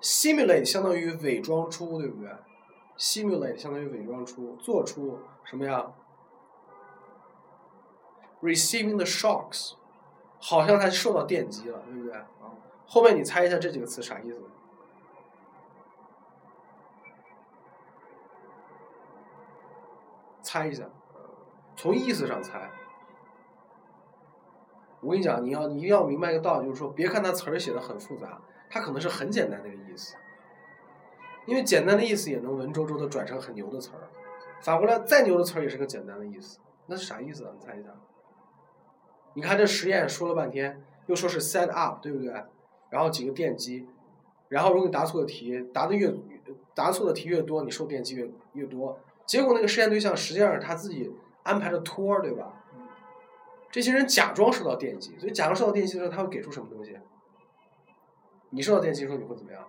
[0.00, 2.30] ？Simulate 相当于伪装出，对不对
[2.96, 5.92] ？Simulate 相当于伪装出，做出什么呀
[8.40, 9.74] ？Receiving the shocks，
[10.40, 12.20] 好像他受到电击了，对不对？
[12.86, 14.40] 后面你猜一下这几个词啥意思？
[20.42, 20.84] 猜一下，
[21.76, 22.70] 从意思上猜。
[25.02, 28.40] 我跟你讲，你要你一定要明白一个道理，就是说，别看它词儿写的很复杂，
[28.70, 30.14] 它可能是很简单的一个意思。
[31.44, 34.08] 因为简单的意思也能文绉绉的转成很牛的词儿，
[34.62, 36.60] 反过来再牛的词儿也是个简单的意思。
[36.86, 37.50] 那是啥意思啊？
[37.58, 37.88] 你猜一下。
[39.34, 42.32] 你看这实验说了半天，又说是 set up，对不对？
[42.90, 43.88] 然后几个电机，
[44.48, 46.14] 然后如果你答错的题，答的越
[46.74, 49.00] 答错的题越多，你受电击越越多。
[49.26, 51.10] 结果那个实验对象实际上是他自己
[51.42, 52.61] 安排的托儿，对吧？
[53.72, 56.96] 这些人假装受到电击，所以假装受到电击的时候，他会给出什么东西？
[58.50, 59.66] 你受到电击的时候，你会怎么样？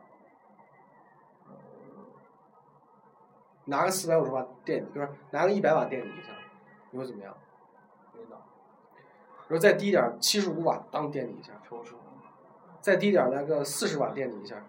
[3.66, 6.34] 拿个四百五十瓦电，就是拿个一百瓦电你一下，
[6.92, 7.34] 你会怎么样？
[8.14, 8.36] 没脑，
[9.48, 11.94] 然后再低点儿，七十五瓦当电你一下，抽搐，
[12.82, 14.66] 再低点儿来个四十瓦电你一下，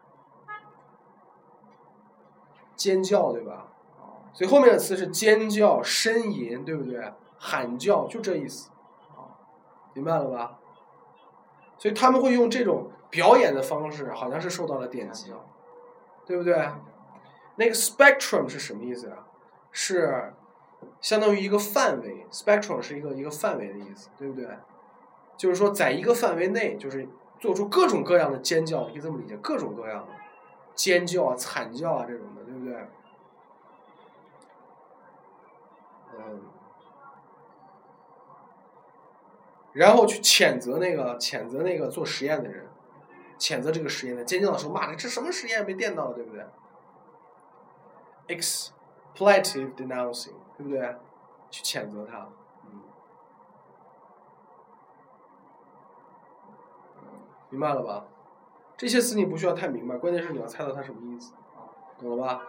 [2.76, 3.72] 尖叫对吧？
[3.98, 7.12] 哦，所以后面的词是尖叫、呻吟，对不对？
[7.36, 8.73] 喊叫，就这意思，哦，
[9.94, 10.58] 明白了吧？
[11.78, 15.32] 所以他们会用这种表演的方式，好像是受到了电击，
[16.26, 16.68] 对不对？
[17.56, 19.26] 那个 spectrum 是什么意思啊？
[19.70, 20.34] 是
[21.00, 24.48] 相当于一个范围，spectrum 是一个一个范围的意思，对不对？
[25.36, 27.08] 就是说，在一个范围内，就是
[27.40, 30.12] 做出各种各样的尖叫，你可以这么理解，各种各样的
[30.74, 32.86] 尖叫啊、惨叫啊这种的，对不对？
[36.16, 36.40] 嗯，
[39.74, 42.66] 然后去谴责那个谴责那个做实验的人，
[43.38, 46.44] 谴责这个实验的，尖叫的时候骂他这什么实验被电到了，对不对
[48.28, 50.96] ？expletive denouncing，对不对？
[51.50, 52.28] 去谴责他，
[52.64, 52.80] 嗯，
[57.50, 58.06] 明白了吧？
[58.76, 61.32] 这些词你不需要太明白，关键是你要猜到它什么意思。
[61.98, 62.42] 懂了吧？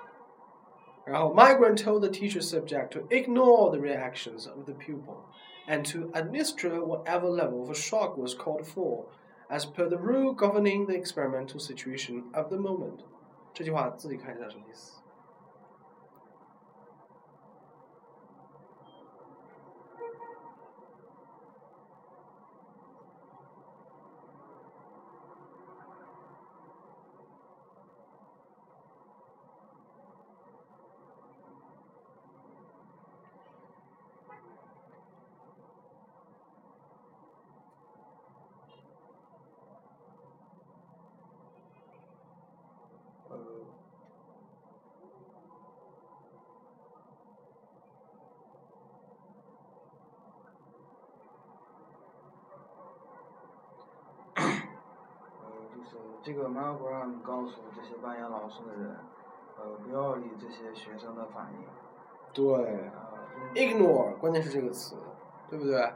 [1.06, 5.18] 然后，migrant told the teacher subject to ignore the reactions of the pupil
[5.67, 9.07] and to administer whatever level of shock was called for,
[9.49, 13.01] as per the rule governing the experimental situation of the moment。
[13.53, 15.01] 这句话自己看一下什么意思。
[56.26, 58.96] 这个 m a l g r a m 告诉这些扮演老师的人，
[59.60, 61.68] 呃，不要理这些学生的反应，
[62.34, 62.90] 对
[63.54, 64.98] ，ignore 关键是这个词，
[65.48, 65.94] 对不对？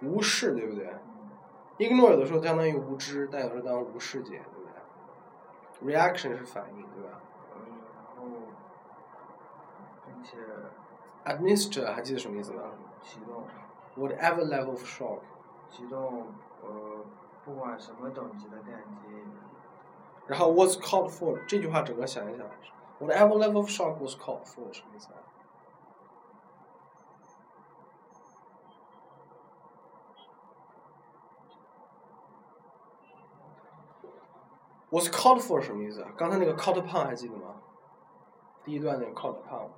[0.00, 1.28] 无视，对不对嗯
[1.76, 7.20] ？ignore 有的时候相当于无知，但有时候当无视解，对不对？reaction 是反应，对吧
[7.54, 7.60] 嗯，
[8.16, 8.24] 然后，
[10.06, 10.38] 并且
[11.26, 12.62] ？administer 还记得什么意思吗
[13.02, 13.44] 启动
[13.94, 15.18] ？whatever level of shock。
[15.68, 16.28] 启动
[16.62, 17.04] 呃，
[17.44, 19.08] 不管什么等级的电击，
[20.27, 22.45] 然后 was called for 这句话整个想一想，
[22.99, 25.19] whatever level of shock was called for 什么意思啊？
[34.89, 36.11] was called for 什么意思啊？
[36.17, 37.55] 刚才那个 called upon 还记得吗？
[38.63, 39.69] 第一段那个 called upon。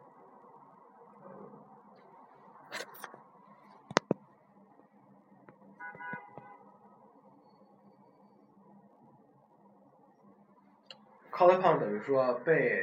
[11.38, 12.80] Called upon 等于说被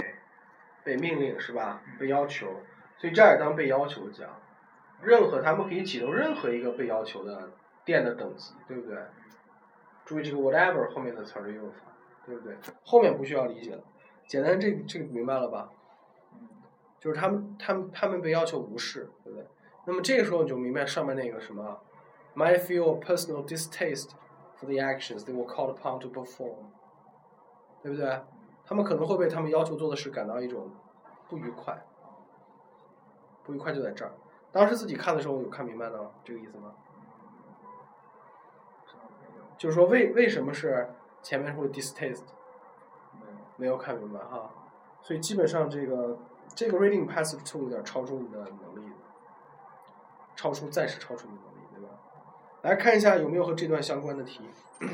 [0.85, 1.81] 被命令是吧？
[1.99, 2.47] 被要求，
[2.97, 4.29] 所以这儿也当被要求讲。
[5.01, 7.51] 任何他们可以启动任何一个被要求的
[7.83, 8.97] 电的等级，对不对？
[10.05, 11.81] 注意这个 whatever 后面的词儿的用法，
[12.25, 12.55] 对不对？
[12.85, 13.83] 后面不需要理解了，
[14.25, 15.69] 简单这这个明白了吧？
[16.99, 19.45] 就是他们他们他们被要求无视，对不对？
[19.85, 21.81] 那么这个时候你就明白上面那个什么
[22.35, 24.11] ，might feel personal distaste
[24.57, 26.55] for the actions they were called upon to perform，
[27.83, 28.21] 对不对？
[28.65, 30.71] 他们可能会被他们要求做的事感到一种
[31.29, 31.85] 不愉快，
[33.43, 34.11] 不愉快就在这儿。
[34.51, 36.73] 当时自己看的时候有看明白呢，这个意思吗？
[39.57, 42.23] 就是说为为什么是前面会 distaste，
[43.13, 44.51] 没有，没有看明白哈，
[45.01, 46.17] 所以基本上这个
[46.53, 48.91] 这个 reading passage two 有点超出你的能力，
[50.35, 51.89] 超出暂时超出你的能力，对吧？
[52.63, 54.49] 来看一下有没有和这段相关的题，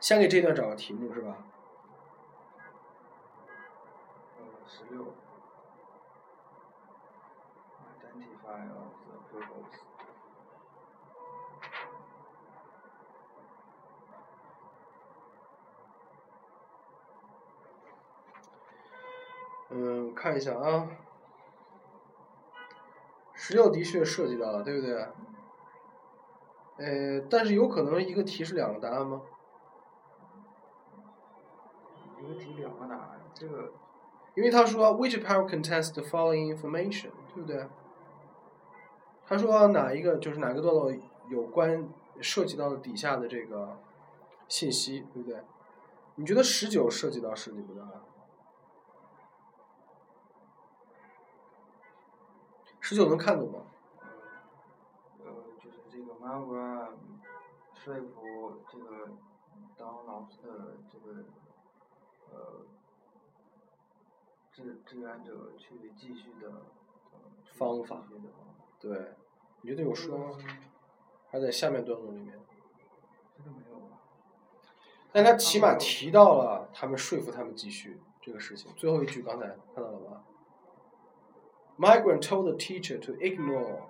[0.00, 1.36] 先给这段找个题目是吧？
[4.74, 5.04] 十六
[7.84, 9.72] ，identify of the pupils，
[19.68, 20.88] 嗯，看一下啊，
[23.34, 24.94] 十六的确涉及到了，对不对？
[26.78, 29.20] 呃，但是有可能一个题是两个答案吗？
[32.18, 33.70] 一个题两个答案，这个
[34.34, 37.66] 因为他说 which part contains the following information，对不对？
[39.26, 40.92] 他说哪一个就是哪个段落
[41.28, 41.88] 有关
[42.20, 43.78] 涉及到了底下的这个
[44.48, 45.42] 信息，对不对？
[46.16, 48.04] 你觉得十九涉及到涉及不到啊？
[52.80, 53.60] 十九能看懂吗？
[55.24, 56.88] 呃，就是这个 m a r
[57.74, 59.08] 说服这个
[59.78, 61.24] 当老师的这个
[62.30, 62.66] 呃
[64.62, 66.50] 志志愿者去继续的
[67.52, 68.04] 方法
[68.80, 69.12] 对，
[69.60, 70.38] 你觉得有说吗？
[71.30, 72.38] 还在下面段落里面，
[73.36, 73.98] 这个没有吧？
[75.12, 78.72] 但他起码提到了他们说服他们继续这个事情。
[78.76, 80.24] 最后一句刚才看到了吧
[81.78, 83.82] ？Migrant told the teacher to ignore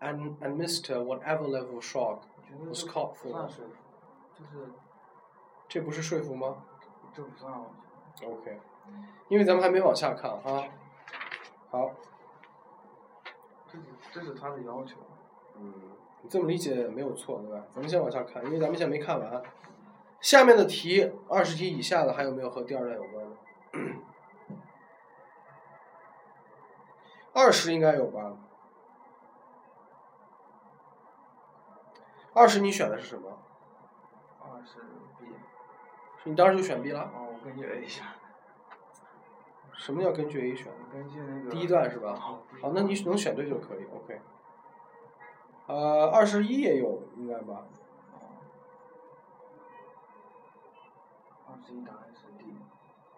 [0.00, 2.22] and administer whatever level of shock
[2.68, 3.48] was called for
[4.34, 4.72] 就是
[5.68, 6.64] 这不是说服吗
[7.14, 7.52] 这不算。
[8.22, 8.60] ？OK，
[9.28, 10.64] 因为咱们还没往下看哈。
[11.70, 11.90] 好，
[13.68, 14.96] 这是这是他的要求。
[15.56, 15.72] 嗯，
[16.22, 17.64] 你这么理解没有错，对吧？
[17.72, 19.42] 咱们先往下看，因为咱们现在没看完。
[20.20, 23.36] 下面的题，二十题以下的还有没有和第二段有关的？
[27.32, 28.36] 二十应该有吧？
[32.34, 33.38] 二十你选的是什么？
[34.40, 34.80] 二十
[35.18, 35.26] B。
[36.24, 37.02] 你当时就选 B 了？
[37.14, 38.04] 哦，我跟你 A 一下。
[39.80, 40.70] 什么叫根据 A 选？
[40.92, 42.14] 根据那个第一段是吧？
[42.14, 42.42] 好，
[42.74, 44.20] 那你能选对就可以，OK。
[45.68, 47.64] 呃，二十一也有应该吧？
[51.46, 52.54] 二十一答案是 D，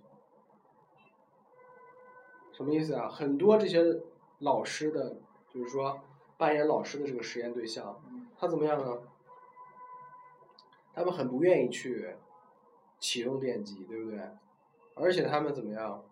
[2.51, 3.09] 什么意思啊？
[3.09, 3.81] 很多这些
[4.39, 5.17] 老师的，
[5.53, 5.99] 就是说
[6.37, 8.99] 扮演老师的这个实验对象，嗯他怎么样呢？
[10.93, 12.15] 他们很不愿意去
[12.99, 14.19] 启动电机，对不对？
[14.95, 16.03] 而且他们怎么样？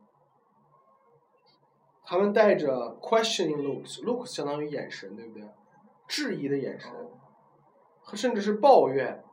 [2.03, 5.47] 他们带着 questioning looks，looks 相当于眼神，对不对？
[6.07, 6.91] 质疑的眼神，
[8.15, 9.23] 甚至是抱怨，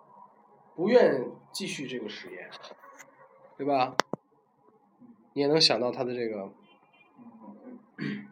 [0.77, 2.51] 不愿继续这个实验，
[3.57, 3.97] 对吧？
[5.35, 6.51] 你也能想到他的这个
[7.99, 8.25] ，e？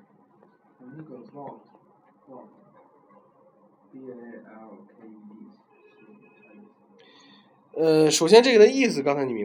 [7.74, 9.44] 呃，首先这个的意思，刚才你明白。